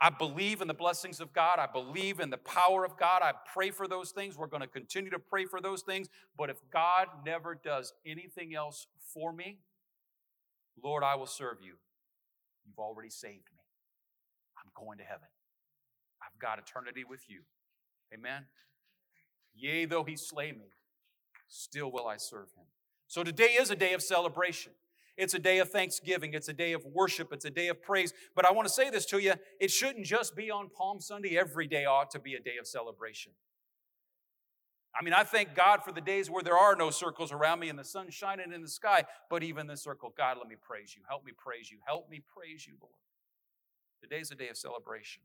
I 0.00 0.08
believe 0.08 0.62
in 0.62 0.68
the 0.68 0.74
blessings 0.74 1.20
of 1.20 1.32
God. 1.34 1.58
I 1.58 1.66
believe 1.66 2.20
in 2.20 2.30
the 2.30 2.38
power 2.38 2.84
of 2.86 2.96
God. 2.96 3.20
I 3.22 3.32
pray 3.52 3.70
for 3.70 3.86
those 3.86 4.12
things. 4.12 4.38
We're 4.38 4.46
going 4.46 4.62
to 4.62 4.68
continue 4.68 5.10
to 5.10 5.18
pray 5.18 5.44
for 5.44 5.60
those 5.60 5.82
things. 5.82 6.08
But 6.38 6.48
if 6.48 6.56
God 6.72 7.08
never 7.26 7.54
does 7.54 7.92
anything 8.06 8.54
else 8.54 8.86
for 9.12 9.32
me, 9.32 9.58
Lord, 10.82 11.02
I 11.04 11.16
will 11.16 11.26
serve 11.26 11.58
you. 11.60 11.74
You've 12.64 12.78
already 12.78 13.10
saved 13.10 13.48
me. 13.52 13.60
I'm 14.56 14.70
going 14.74 14.96
to 14.98 15.04
heaven. 15.04 15.28
I've 16.22 16.40
got 16.40 16.58
eternity 16.58 17.04
with 17.04 17.28
you. 17.28 17.40
Amen. 18.12 18.46
Yea, 19.54 19.84
though 19.84 20.04
he 20.04 20.16
slay 20.16 20.52
me, 20.52 20.72
still 21.48 21.90
will 21.90 22.06
I 22.06 22.16
serve 22.16 22.52
him. 22.56 22.64
So 23.06 23.22
today 23.22 23.56
is 23.60 23.70
a 23.70 23.76
day 23.76 23.92
of 23.92 24.02
celebration. 24.02 24.72
It's 25.16 25.34
a 25.34 25.38
day 25.38 25.58
of 25.58 25.68
thanksgiving. 25.68 26.32
It's 26.32 26.48
a 26.48 26.52
day 26.52 26.72
of 26.72 26.84
worship. 26.84 27.32
It's 27.32 27.44
a 27.44 27.50
day 27.50 27.68
of 27.68 27.82
praise. 27.82 28.14
But 28.34 28.46
I 28.46 28.52
want 28.52 28.68
to 28.68 28.72
say 28.72 28.88
this 28.88 29.04
to 29.06 29.18
you 29.18 29.34
it 29.60 29.70
shouldn't 29.70 30.06
just 30.06 30.34
be 30.34 30.50
on 30.50 30.70
Palm 30.70 31.00
Sunday. 31.00 31.36
Every 31.36 31.66
day 31.66 31.84
ought 31.84 32.10
to 32.12 32.18
be 32.18 32.34
a 32.34 32.40
day 32.40 32.56
of 32.58 32.66
celebration. 32.66 33.32
I 34.98 35.04
mean, 35.04 35.14
I 35.14 35.22
thank 35.22 35.54
God 35.54 35.84
for 35.84 35.92
the 35.92 36.00
days 36.00 36.30
where 36.30 36.42
there 36.42 36.56
are 36.56 36.74
no 36.74 36.90
circles 36.90 37.32
around 37.32 37.60
me 37.60 37.68
and 37.68 37.78
the 37.78 37.84
sun's 37.84 38.12
shining 38.12 38.52
in 38.52 38.60
the 38.60 38.68
sky, 38.68 39.04
but 39.28 39.42
even 39.44 39.66
the 39.66 39.76
circle, 39.76 40.12
God, 40.16 40.36
let 40.38 40.48
me 40.48 40.56
praise 40.60 40.96
you. 40.96 41.02
Help 41.08 41.24
me 41.24 41.32
praise 41.36 41.70
you. 41.70 41.78
Help 41.86 42.10
me 42.10 42.20
praise 42.34 42.66
you, 42.66 42.74
Lord. 42.80 42.94
Today's 44.02 44.30
a 44.30 44.34
day 44.34 44.48
of 44.48 44.56
celebration. 44.56 45.22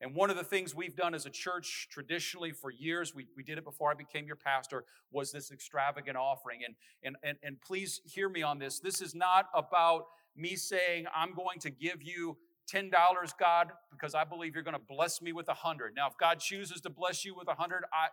And 0.00 0.14
one 0.14 0.30
of 0.30 0.36
the 0.36 0.44
things 0.44 0.74
we've 0.74 0.94
done 0.94 1.12
as 1.14 1.26
a 1.26 1.30
church 1.30 1.88
traditionally 1.90 2.52
for 2.52 2.70
years, 2.70 3.14
we, 3.14 3.26
we 3.36 3.42
did 3.42 3.58
it 3.58 3.64
before 3.64 3.90
I 3.90 3.94
became 3.94 4.26
your 4.26 4.36
pastor, 4.36 4.84
was 5.10 5.32
this 5.32 5.50
extravagant 5.50 6.16
offering. 6.16 6.60
And, 6.64 6.74
and, 7.02 7.16
and, 7.22 7.38
and 7.42 7.60
please 7.60 8.00
hear 8.04 8.28
me 8.28 8.42
on 8.42 8.58
this. 8.58 8.78
This 8.78 9.00
is 9.00 9.14
not 9.14 9.46
about 9.54 10.04
me 10.36 10.54
saying, 10.54 11.06
I'm 11.14 11.34
going 11.34 11.58
to 11.60 11.70
give 11.70 12.02
you 12.02 12.36
$10, 12.72 12.92
God, 13.40 13.72
because 13.90 14.14
I 14.14 14.24
believe 14.24 14.54
you're 14.54 14.62
going 14.62 14.76
to 14.76 14.82
bless 14.88 15.20
me 15.20 15.32
with 15.32 15.48
a 15.48 15.54
hundred. 15.54 15.94
Now, 15.96 16.06
if 16.06 16.16
God 16.18 16.38
chooses 16.38 16.80
to 16.82 16.90
bless 16.90 17.24
you 17.24 17.34
with 17.34 17.48
a 17.48 17.54
hundred, 17.54 17.84
I 17.92 18.08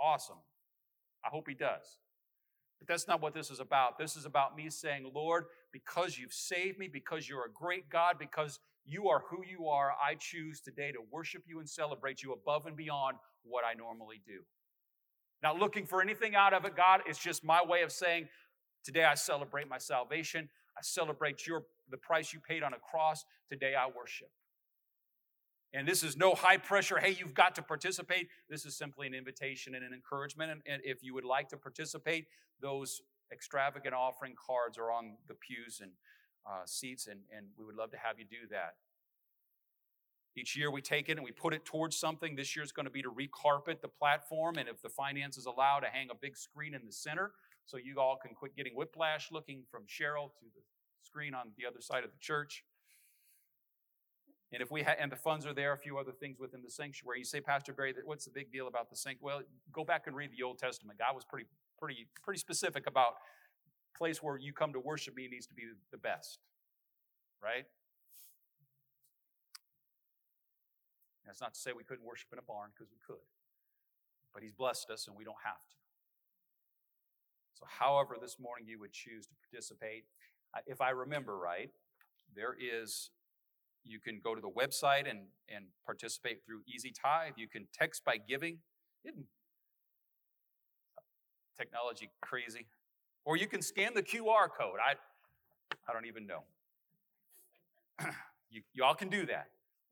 awesome. 0.00 0.38
I 1.24 1.28
hope 1.30 1.48
he 1.48 1.54
does. 1.54 1.98
But 2.78 2.86
that's 2.86 3.08
not 3.08 3.20
what 3.20 3.34
this 3.34 3.50
is 3.50 3.60
about. 3.60 3.98
This 3.98 4.16
is 4.16 4.24
about 4.24 4.56
me 4.56 4.70
saying, 4.70 5.10
Lord, 5.12 5.46
because 5.72 6.16
you've 6.16 6.32
saved 6.32 6.78
me, 6.78 6.88
because 6.88 7.28
you're 7.28 7.44
a 7.44 7.52
great 7.52 7.90
God, 7.90 8.16
because 8.18 8.60
you 8.84 9.08
are 9.08 9.22
who 9.30 9.44
you 9.44 9.68
are. 9.68 9.92
I 9.92 10.14
choose 10.14 10.60
today 10.60 10.92
to 10.92 10.98
worship 11.10 11.42
you 11.46 11.58
and 11.58 11.68
celebrate 11.68 12.22
you 12.22 12.32
above 12.32 12.66
and 12.66 12.76
beyond 12.76 13.18
what 13.42 13.64
I 13.64 13.74
normally 13.74 14.20
do. 14.26 14.40
Not 15.42 15.58
looking 15.58 15.86
for 15.86 16.02
anything 16.02 16.34
out 16.34 16.52
of 16.52 16.64
it, 16.64 16.76
God. 16.76 17.02
It's 17.06 17.18
just 17.18 17.44
my 17.44 17.64
way 17.64 17.82
of 17.82 17.92
saying, 17.92 18.28
today 18.84 19.04
I 19.04 19.14
celebrate 19.14 19.68
my 19.68 19.78
salvation. 19.78 20.48
I 20.76 20.80
celebrate 20.82 21.46
your 21.46 21.64
the 21.90 21.96
price 21.96 22.32
you 22.32 22.40
paid 22.40 22.62
on 22.62 22.74
a 22.74 22.78
cross. 22.78 23.24
Today 23.50 23.74
I 23.74 23.86
worship. 23.86 24.28
And 25.72 25.86
this 25.86 26.02
is 26.02 26.16
no 26.16 26.34
high 26.34 26.56
pressure, 26.56 26.98
hey, 26.98 27.10
you've 27.18 27.34
got 27.34 27.54
to 27.56 27.62
participate. 27.62 28.28
This 28.48 28.64
is 28.64 28.76
simply 28.76 29.06
an 29.06 29.14
invitation 29.14 29.74
and 29.74 29.84
an 29.84 29.92
encouragement. 29.92 30.50
And, 30.50 30.62
and 30.66 30.82
if 30.84 31.02
you 31.02 31.12
would 31.12 31.26
like 31.26 31.48
to 31.50 31.58
participate, 31.58 32.26
those 32.60 33.02
extravagant 33.30 33.94
offering 33.94 34.34
cards 34.34 34.78
are 34.78 34.90
on 34.90 35.16
the 35.28 35.34
pews 35.34 35.80
and 35.82 35.92
uh, 36.48 36.64
seats, 36.64 37.06
and, 37.06 37.20
and 37.36 37.46
we 37.58 37.64
would 37.64 37.76
love 37.76 37.90
to 37.90 37.98
have 37.98 38.18
you 38.18 38.24
do 38.24 38.48
that. 38.50 38.74
Each 40.36 40.56
year 40.56 40.70
we 40.70 40.80
take 40.80 41.08
it 41.08 41.12
and 41.12 41.24
we 41.24 41.32
put 41.32 41.52
it 41.52 41.64
towards 41.64 41.96
something. 41.96 42.36
This 42.36 42.54
year 42.54 42.64
is 42.64 42.70
going 42.70 42.86
to 42.86 42.92
be 42.92 43.02
to 43.02 43.10
recarpet 43.10 43.80
the 43.80 43.88
platform, 43.88 44.56
and 44.56 44.68
if 44.68 44.80
the 44.80 44.88
finances 44.88 45.46
allow, 45.46 45.80
to 45.80 45.86
hang 45.86 46.08
a 46.10 46.14
big 46.14 46.36
screen 46.36 46.74
in 46.74 46.86
the 46.86 46.92
center 46.92 47.32
so 47.66 47.76
you 47.76 47.98
all 47.98 48.16
can 48.16 48.34
quit 48.34 48.56
getting 48.56 48.74
whiplash 48.74 49.30
looking 49.30 49.62
from 49.70 49.82
Cheryl 49.82 50.30
to 50.38 50.46
the 50.54 50.62
screen 51.02 51.34
on 51.34 51.48
the 51.58 51.66
other 51.66 51.80
side 51.80 52.04
of 52.04 52.10
the 52.10 52.18
church. 52.18 52.64
And 54.52 54.62
if 54.62 54.70
we 54.70 54.82
ha- 54.82 54.96
and 54.98 55.12
the 55.12 55.16
funds 55.16 55.44
are 55.44 55.52
there, 55.52 55.72
a 55.72 55.78
few 55.78 55.98
other 55.98 56.12
things 56.12 56.38
within 56.38 56.62
the 56.62 56.70
sanctuary. 56.70 57.18
You 57.18 57.24
say, 57.24 57.40
Pastor 57.40 57.74
Barry, 57.74 57.94
what's 58.04 58.24
the 58.24 58.30
big 58.30 58.50
deal 58.50 58.66
about 58.66 58.88
the 58.88 58.96
sanctuary? 58.96 59.36
Well, 59.36 59.42
go 59.72 59.84
back 59.84 60.06
and 60.06 60.16
read 60.16 60.30
the 60.36 60.42
Old 60.42 60.58
Testament. 60.58 60.98
God 60.98 61.14
was 61.14 61.24
pretty, 61.24 61.46
pretty, 61.78 62.06
pretty 62.22 62.38
specific 62.38 62.86
about 62.86 63.14
place 63.98 64.22
where 64.22 64.38
you 64.38 64.52
come 64.52 64.72
to 64.72 64.80
worship 64.80 65.16
me 65.16 65.28
needs 65.28 65.46
to 65.48 65.54
be 65.54 65.64
the 65.90 65.98
best, 65.98 66.38
right? 67.42 67.66
That's 71.26 71.42
not 71.42 71.52
to 71.52 71.60
say 71.60 71.72
we 71.76 71.84
couldn't 71.84 72.06
worship 72.06 72.28
in 72.32 72.38
a 72.38 72.42
barn 72.42 72.70
because 72.72 72.90
we 72.90 72.96
could, 73.06 73.22
but 74.32 74.42
He's 74.42 74.52
blessed 74.52 74.88
us 74.90 75.06
and 75.08 75.16
we 75.16 75.24
don't 75.24 75.36
have 75.44 75.60
to. 75.68 75.76
So, 77.52 77.66
however, 77.68 78.16
this 78.20 78.38
morning 78.40 78.66
you 78.66 78.78
would 78.80 78.92
choose 78.92 79.26
to 79.26 79.34
participate, 79.50 80.04
if 80.66 80.80
I 80.80 80.90
remember 80.90 81.36
right, 81.36 81.70
there 82.34 82.56
is 82.58 83.10
you 83.84 84.00
can 84.00 84.20
go 84.22 84.34
to 84.34 84.40
the 84.40 84.50
website 84.50 85.08
and, 85.08 85.20
and 85.48 85.66
participate 85.84 86.44
through 86.44 86.60
Easy 86.66 86.92
Tithe. 86.92 87.34
You 87.36 87.48
can 87.48 87.66
text 87.72 88.04
by 88.04 88.16
giving. 88.16 88.58
Isn't 89.04 89.26
uh, 90.96 91.02
technology 91.56 92.10
crazy? 92.20 92.66
Or 93.28 93.36
you 93.36 93.46
can 93.46 93.60
scan 93.60 93.92
the 93.94 94.02
QR 94.02 94.48
code. 94.48 94.78
I, 94.82 94.94
I 95.86 95.92
don't 95.92 96.06
even 96.06 96.26
know. 96.26 96.44
you, 98.50 98.62
you 98.72 98.82
all 98.82 98.94
can 98.94 99.10
do 99.10 99.26
that. 99.26 99.48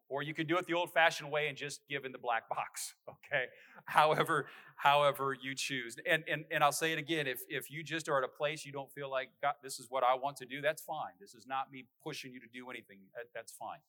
Or 0.08 0.22
you 0.22 0.32
can 0.32 0.46
do 0.46 0.56
it 0.56 0.66
the 0.66 0.72
old 0.72 0.90
fashioned 0.90 1.30
way 1.30 1.48
and 1.48 1.54
just 1.54 1.82
give 1.86 2.06
in 2.06 2.12
the 2.12 2.18
black 2.18 2.48
box, 2.56 2.94
okay? 3.06 3.44
However, 3.84 4.46
however 4.76 5.36
you 5.38 5.54
choose. 5.54 5.96
And, 6.10 6.24
and, 6.26 6.46
and 6.50 6.64
I'll 6.64 6.72
say 6.72 6.94
it 6.94 6.98
again 6.98 7.26
if, 7.26 7.40
if 7.50 7.70
you 7.70 7.82
just 7.82 8.08
are 8.08 8.16
at 8.16 8.24
a 8.24 8.28
place 8.28 8.64
you 8.64 8.72
don't 8.72 8.90
feel 8.90 9.10
like, 9.10 9.28
God, 9.42 9.52
this 9.62 9.78
is 9.78 9.88
what 9.90 10.02
I 10.02 10.14
want 10.14 10.38
to 10.38 10.46
do, 10.46 10.62
that's 10.62 10.80
fine. 10.80 11.12
This 11.20 11.34
is 11.34 11.46
not 11.46 11.70
me 11.70 11.84
pushing 12.02 12.32
you 12.32 12.40
to 12.40 12.48
do 12.50 12.70
anything, 12.70 13.00
that, 13.14 13.26
that's 13.34 13.52
fine. 13.52 13.80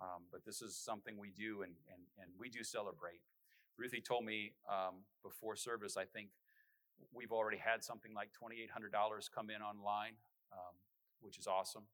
Um, 0.00 0.22
but 0.32 0.42
this 0.46 0.62
is 0.62 0.74
something 0.74 1.18
we 1.18 1.32
do 1.36 1.60
and, 1.64 1.72
and, 1.92 2.00
and 2.18 2.30
we 2.40 2.48
do 2.48 2.64
celebrate. 2.64 3.20
Ruthie 3.76 4.00
told 4.00 4.24
me 4.24 4.52
um, 4.70 5.02
before 5.22 5.54
service, 5.54 5.98
I 5.98 6.06
think 6.06 6.28
we've 7.12 7.32
already 7.32 7.58
had 7.58 7.82
something 7.82 8.12
like 8.14 8.30
$2,800 8.32 9.30
come 9.34 9.50
in 9.50 9.62
online, 9.62 10.14
um, 10.52 10.74
which 11.20 11.38
is 11.38 11.46
awesome. 11.46 11.84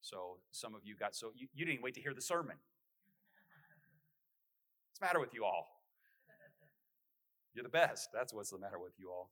So 0.00 0.38
some 0.50 0.74
of 0.74 0.80
you 0.84 0.96
got 0.96 1.14
so 1.14 1.30
you, 1.36 1.46
you 1.54 1.64
didn't 1.64 1.82
wait 1.82 1.94
to 1.94 2.00
hear 2.00 2.14
the 2.14 2.20
sermon. 2.20 2.56
What's 4.90 4.98
the 4.98 5.06
matter 5.06 5.20
with 5.20 5.32
you 5.32 5.44
all? 5.44 5.68
You're 7.54 7.62
the 7.62 7.68
best. 7.68 8.08
That's 8.12 8.32
what's 8.32 8.50
the 8.50 8.58
matter 8.58 8.78
with 8.78 8.94
you 8.98 9.10
all. 9.10 9.30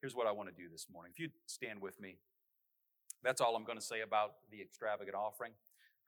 Here's 0.00 0.14
what 0.14 0.26
I 0.26 0.32
want 0.32 0.48
to 0.48 0.54
do 0.54 0.68
this 0.70 0.86
morning. 0.90 1.12
If 1.14 1.20
you 1.20 1.28
stand 1.46 1.82
with 1.82 2.00
me, 2.00 2.16
that's 3.22 3.40
all 3.40 3.54
I'm 3.54 3.64
going 3.64 3.78
to 3.78 3.84
say 3.84 4.00
about 4.00 4.34
the 4.50 4.62
extravagant 4.62 5.14
offering, 5.14 5.52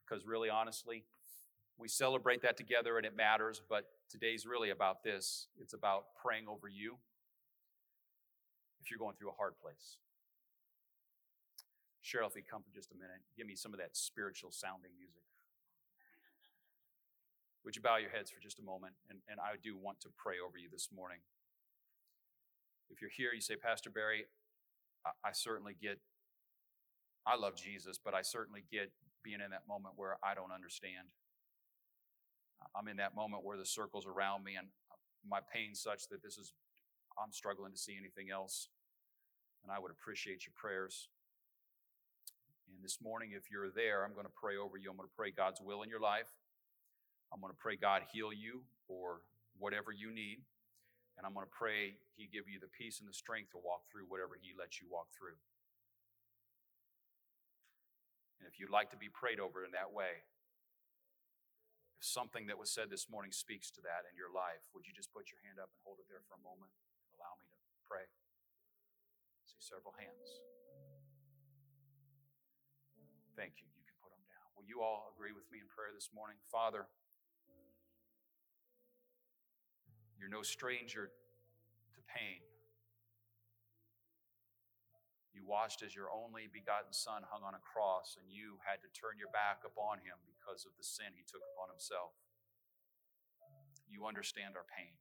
because 0.07 0.25
really, 0.25 0.49
honestly, 0.49 1.05
we 1.77 1.89
celebrate 1.89 2.41
that 2.43 2.57
together 2.57 2.97
and 2.97 3.05
it 3.05 3.15
matters, 3.15 3.61
but 3.69 3.85
today's 4.09 4.47
really 4.47 4.71
about 4.71 5.03
this. 5.03 5.49
It's 5.61 5.75
about 5.75 6.05
praying 6.23 6.47
over 6.49 6.69
you 6.69 6.97
if 8.83 8.91
you're 8.91 8.99
going 8.99 9.15
through 9.15 9.31
a 9.31 9.39
hard 9.39 9.55
place. 9.63 9.97
Cheryl, 12.03 12.27
if 12.27 12.35
you 12.35 12.43
come 12.43 12.63
for 12.63 12.75
just 12.75 12.91
a 12.91 12.99
minute, 12.99 13.23
give 13.39 13.47
me 13.47 13.55
some 13.55 13.73
of 13.73 13.79
that 13.79 13.95
spiritual 13.97 14.51
sounding 14.51 14.91
music. 14.99 15.23
Would 17.65 17.77
you 17.77 17.83
bow 17.83 17.97
your 17.97 18.11
heads 18.11 18.29
for 18.29 18.41
just 18.43 18.59
a 18.59 18.63
moment? 18.63 18.95
And, 19.09 19.21
and 19.31 19.39
I 19.39 19.55
do 19.63 19.79
want 19.79 20.01
to 20.01 20.09
pray 20.19 20.43
over 20.43 20.59
you 20.59 20.67
this 20.71 20.89
morning. 20.95 21.19
If 22.91 23.01
you're 23.01 23.15
here, 23.15 23.31
you 23.33 23.41
say, 23.41 23.55
Pastor 23.55 23.89
Barry, 23.89 24.27
I, 25.07 25.31
I 25.31 25.33
certainly 25.33 25.77
get, 25.81 26.01
I 27.25 27.37
love 27.37 27.55
Jesus, 27.55 28.01
but 28.03 28.15
I 28.15 28.23
certainly 28.23 28.65
get 28.71 28.91
being 29.23 29.39
in 29.41 29.53
that 29.53 29.69
moment 29.69 29.95
where 29.97 30.19
I 30.25 30.35
don't 30.35 30.51
understand. 30.51 31.15
I'm 32.75 32.89
in 32.89 32.97
that 32.97 33.15
moment 33.15 33.45
where 33.45 33.57
the 33.57 33.65
circles 33.67 34.07
around 34.07 34.43
me 34.43 34.57
and 34.59 34.67
uh, 34.91 34.97
my 35.29 35.39
pain 35.55 35.75
such 35.75 36.09
that 36.09 36.23
this 36.23 36.37
is 36.37 36.53
I'm 37.23 37.33
struggling 37.33 37.71
to 37.71 37.79
see 37.79 37.95
anything 37.95 38.35
else. 38.35 38.69
And 39.63 39.71
I 39.71 39.79
would 39.79 39.95
appreciate 39.95 40.43
your 40.45 40.55
prayers. 40.59 41.09
And 42.67 42.83
this 42.83 42.99
morning, 42.99 43.31
if 43.39 43.47
you're 43.47 43.71
there, 43.71 44.03
I'm 44.03 44.13
going 44.13 44.27
to 44.27 44.35
pray 44.35 44.59
over 44.59 44.75
you. 44.77 44.91
I'm 44.91 44.99
going 44.99 45.09
to 45.09 45.15
pray 45.15 45.31
God's 45.31 45.63
will 45.63 45.87
in 45.87 45.89
your 45.89 46.03
life. 46.03 46.35
I'm 47.31 47.41
going 47.41 47.55
to 47.55 47.63
pray 47.63 47.79
God 47.79 48.03
heal 48.11 48.35
you 48.35 48.67
or 48.91 49.23
whatever 49.57 49.95
you 49.95 50.11
need. 50.11 50.43
And 51.17 51.23
I'm 51.23 51.33
going 51.33 51.47
to 51.47 51.55
pray 51.55 51.95
He 52.19 52.27
give 52.27 52.51
you 52.51 52.59
the 52.59 52.73
peace 52.73 52.99
and 52.99 53.07
the 53.07 53.15
strength 53.15 53.55
to 53.55 53.61
walk 53.63 53.87
through 53.87 54.11
whatever 54.11 54.35
He 54.35 54.51
lets 54.59 54.83
you 54.83 54.91
walk 54.91 55.15
through. 55.15 55.39
And 58.43 58.51
if 58.51 58.59
you'd 58.59 58.75
like 58.75 58.91
to 58.91 58.99
be 58.99 59.07
prayed 59.07 59.39
over 59.39 59.63
in 59.63 59.71
that 59.71 59.95
way, 59.95 60.27
if 61.95 62.03
something 62.03 62.51
that 62.51 62.59
was 62.59 62.75
said 62.75 62.91
this 62.91 63.07
morning 63.07 63.31
speaks 63.31 63.71
to 63.79 63.81
that 63.87 64.03
in 64.11 64.19
your 64.19 64.35
life, 64.35 64.67
would 64.75 64.91
you 64.91 64.91
just 64.91 65.15
put 65.15 65.31
your 65.31 65.39
hand 65.47 65.63
up 65.63 65.71
and 65.71 65.79
hold 65.87 66.03
it 66.03 66.11
there 66.11 66.27
for 66.27 66.35
a 66.35 66.43
moment? 66.43 66.75
Allow 67.17 67.35
me 67.41 67.47
to 67.49 67.59
pray. 67.89 68.05
I 68.07 69.45
see 69.45 69.61
several 69.61 69.93
hands. 69.99 70.41
Thank 73.37 73.65
you. 73.65 73.69
You 73.73 73.85
can 73.89 73.97
put 74.05 74.13
them 74.13 74.25
down. 74.29 74.47
Will 74.57 74.69
you 74.69 74.85
all 74.85 75.13
agree 75.17 75.33
with 75.33 75.49
me 75.49 75.61
in 75.61 75.69
prayer 75.73 75.91
this 75.93 76.13
morning? 76.13 76.37
Father, 76.53 76.85
You're 80.23 80.31
no 80.31 80.47
stranger 80.47 81.11
to 81.11 82.01
pain. 82.07 82.39
You 85.35 85.43
watched 85.43 85.83
as 85.83 85.99
your 85.99 86.15
only 86.15 86.47
begotten 86.47 86.95
Son 86.95 87.27
hung 87.27 87.43
on 87.43 87.59
a 87.59 87.63
cross, 87.67 88.15
and 88.15 88.31
you 88.31 88.63
had 88.63 88.79
to 88.87 88.89
turn 88.95 89.19
your 89.19 89.35
back 89.35 89.67
upon 89.67 89.99
him 89.99 90.15
because 90.31 90.63
of 90.63 90.79
the 90.79 90.87
sin 90.87 91.11
he 91.19 91.27
took 91.27 91.43
upon 91.51 91.75
himself. 91.75 92.15
You 93.91 94.07
understand 94.07 94.55
our 94.55 94.63
pain. 94.63 94.95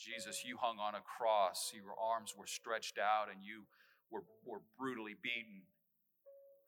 Jesus, 0.00 0.48
you 0.48 0.56
hung 0.56 0.80
on 0.80 0.96
a 0.96 1.04
cross, 1.04 1.72
your 1.76 1.92
arms 1.92 2.32
were 2.32 2.48
stretched 2.48 2.96
out, 2.96 3.28
and 3.28 3.44
you 3.44 3.68
were, 4.08 4.24
were 4.48 4.64
brutally 4.80 5.12
beaten 5.12 5.68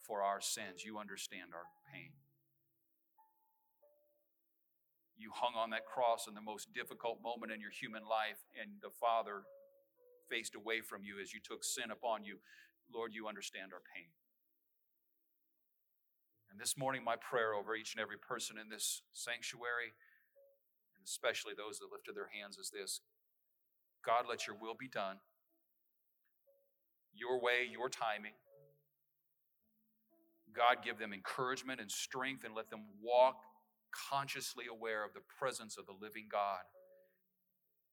for 0.05 0.21
our 0.21 0.41
sins. 0.41 0.85
You 0.85 0.99
understand 1.01 1.57
our 1.57 1.65
pain. 1.89 2.13
You 5.17 5.33
hung 5.33 5.57
on 5.57 5.71
that 5.71 5.89
cross 5.89 6.29
in 6.29 6.35
the 6.35 6.45
most 6.45 6.75
difficult 6.75 7.23
moment 7.23 7.53
in 7.53 7.61
your 7.61 7.73
human 7.73 8.05
life, 8.05 8.45
and 8.61 8.83
the 8.83 8.93
Father 8.93 9.49
faced 10.29 10.55
away 10.55 10.83
from 10.85 11.01
you 11.01 11.17
as 11.17 11.33
you 11.33 11.41
took 11.41 11.65
sin 11.65 11.89
upon 11.91 12.25
you. 12.25 12.37
Lord, 12.93 13.15
you 13.15 13.29
understand 13.29 13.73
our 13.73 13.81
pain. 13.97 14.13
And 16.51 16.61
this 16.61 16.77
morning, 16.77 17.01
my 17.01 17.17
prayer 17.17 17.55
over 17.55 17.73
each 17.75 17.95
and 17.95 18.03
every 18.03 18.21
person 18.21 18.61
in 18.61 18.69
this 18.69 19.01
sanctuary, 19.13 19.97
and 20.93 21.01
especially 21.01 21.57
those 21.57 21.79
that 21.81 21.89
lifted 21.89 22.13
their 22.13 22.29
hands, 22.29 22.59
is 22.59 22.69
this 22.69 23.01
God, 24.05 24.25
let 24.29 24.47
your 24.47 24.57
will 24.61 24.75
be 24.79 24.89
done, 24.89 25.17
your 27.15 27.41
way, 27.41 27.67
your 27.71 27.89
timing. 27.89 28.35
God, 30.55 30.85
give 30.85 30.99
them 30.99 31.13
encouragement 31.13 31.81
and 31.81 31.91
strength 31.91 32.45
and 32.45 32.55
let 32.55 32.69
them 32.71 32.85
walk 33.03 33.37
consciously 34.11 34.65
aware 34.71 35.05
of 35.05 35.13
the 35.15 35.21
presence 35.39 35.77
of 35.79 35.87
the 35.87 35.93
living 35.93 36.29
God 36.31 36.65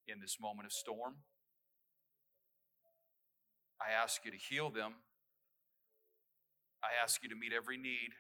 in 0.08 0.20
this 0.20 0.38
moment 0.42 0.66
of 0.66 0.72
storm. 0.72 1.16
I 3.80 3.92
ask 3.92 4.26
you 4.26 4.32
to 4.32 4.38
heal 4.38 4.70
them. 4.70 4.94
I 6.84 6.90
ask 7.02 7.24
you 7.24 7.30
to 7.30 7.36
meet 7.36 7.52
every 7.56 7.78
need. 7.78 8.12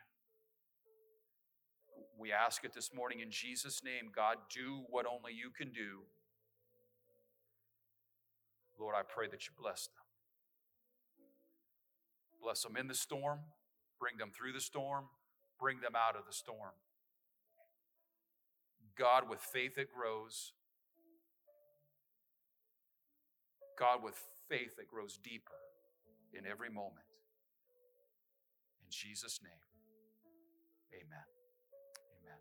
We 2.17 2.31
ask 2.31 2.63
it 2.63 2.73
this 2.73 2.91
morning 2.93 3.19
in 3.19 3.31
Jesus' 3.31 3.81
name. 3.83 4.11
God, 4.13 4.37
do 4.53 4.83
what 4.89 5.05
only 5.05 5.33
you 5.33 5.51
can 5.55 5.71
do. 5.71 6.03
Lord, 8.79 8.95
I 8.97 9.01
pray 9.07 9.27
that 9.27 9.45
you 9.45 9.51
bless 9.59 9.87
them. 9.87 10.05
Bless 12.41 12.63
them 12.63 12.77
in 12.77 12.87
the 12.87 12.95
storm, 12.95 13.39
bring 13.99 14.17
them 14.17 14.31
through 14.31 14.53
the 14.53 14.61
storm, 14.61 15.05
bring 15.59 15.81
them 15.81 15.93
out 15.95 16.15
of 16.15 16.25
the 16.25 16.33
storm. 16.33 16.71
God, 18.97 19.29
with 19.29 19.41
faith 19.41 19.75
that 19.75 19.91
grows, 19.93 20.53
God, 23.77 24.03
with 24.03 24.15
faith 24.47 24.77
that 24.77 24.87
grows 24.87 25.19
deeper 25.21 25.59
in 26.33 26.45
every 26.45 26.69
moment. 26.69 27.05
In 28.81 28.87
Jesus' 28.89 29.39
name, 29.43 29.51
amen. 30.93 31.25
Amen. 32.23 32.37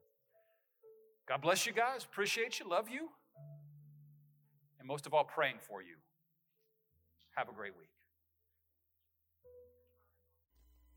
God 1.28 1.42
bless 1.42 1.66
you 1.66 1.72
guys. 1.72 2.04
Appreciate 2.04 2.60
you. 2.60 2.68
Love 2.68 2.88
you. 2.88 3.08
And 4.78 4.86
most 4.86 5.06
of 5.06 5.14
all, 5.14 5.24
praying 5.24 5.58
for 5.60 5.82
you. 5.82 5.96
Have 7.38 7.48
a 7.48 7.52
great 7.52 7.72
week. 7.78 7.88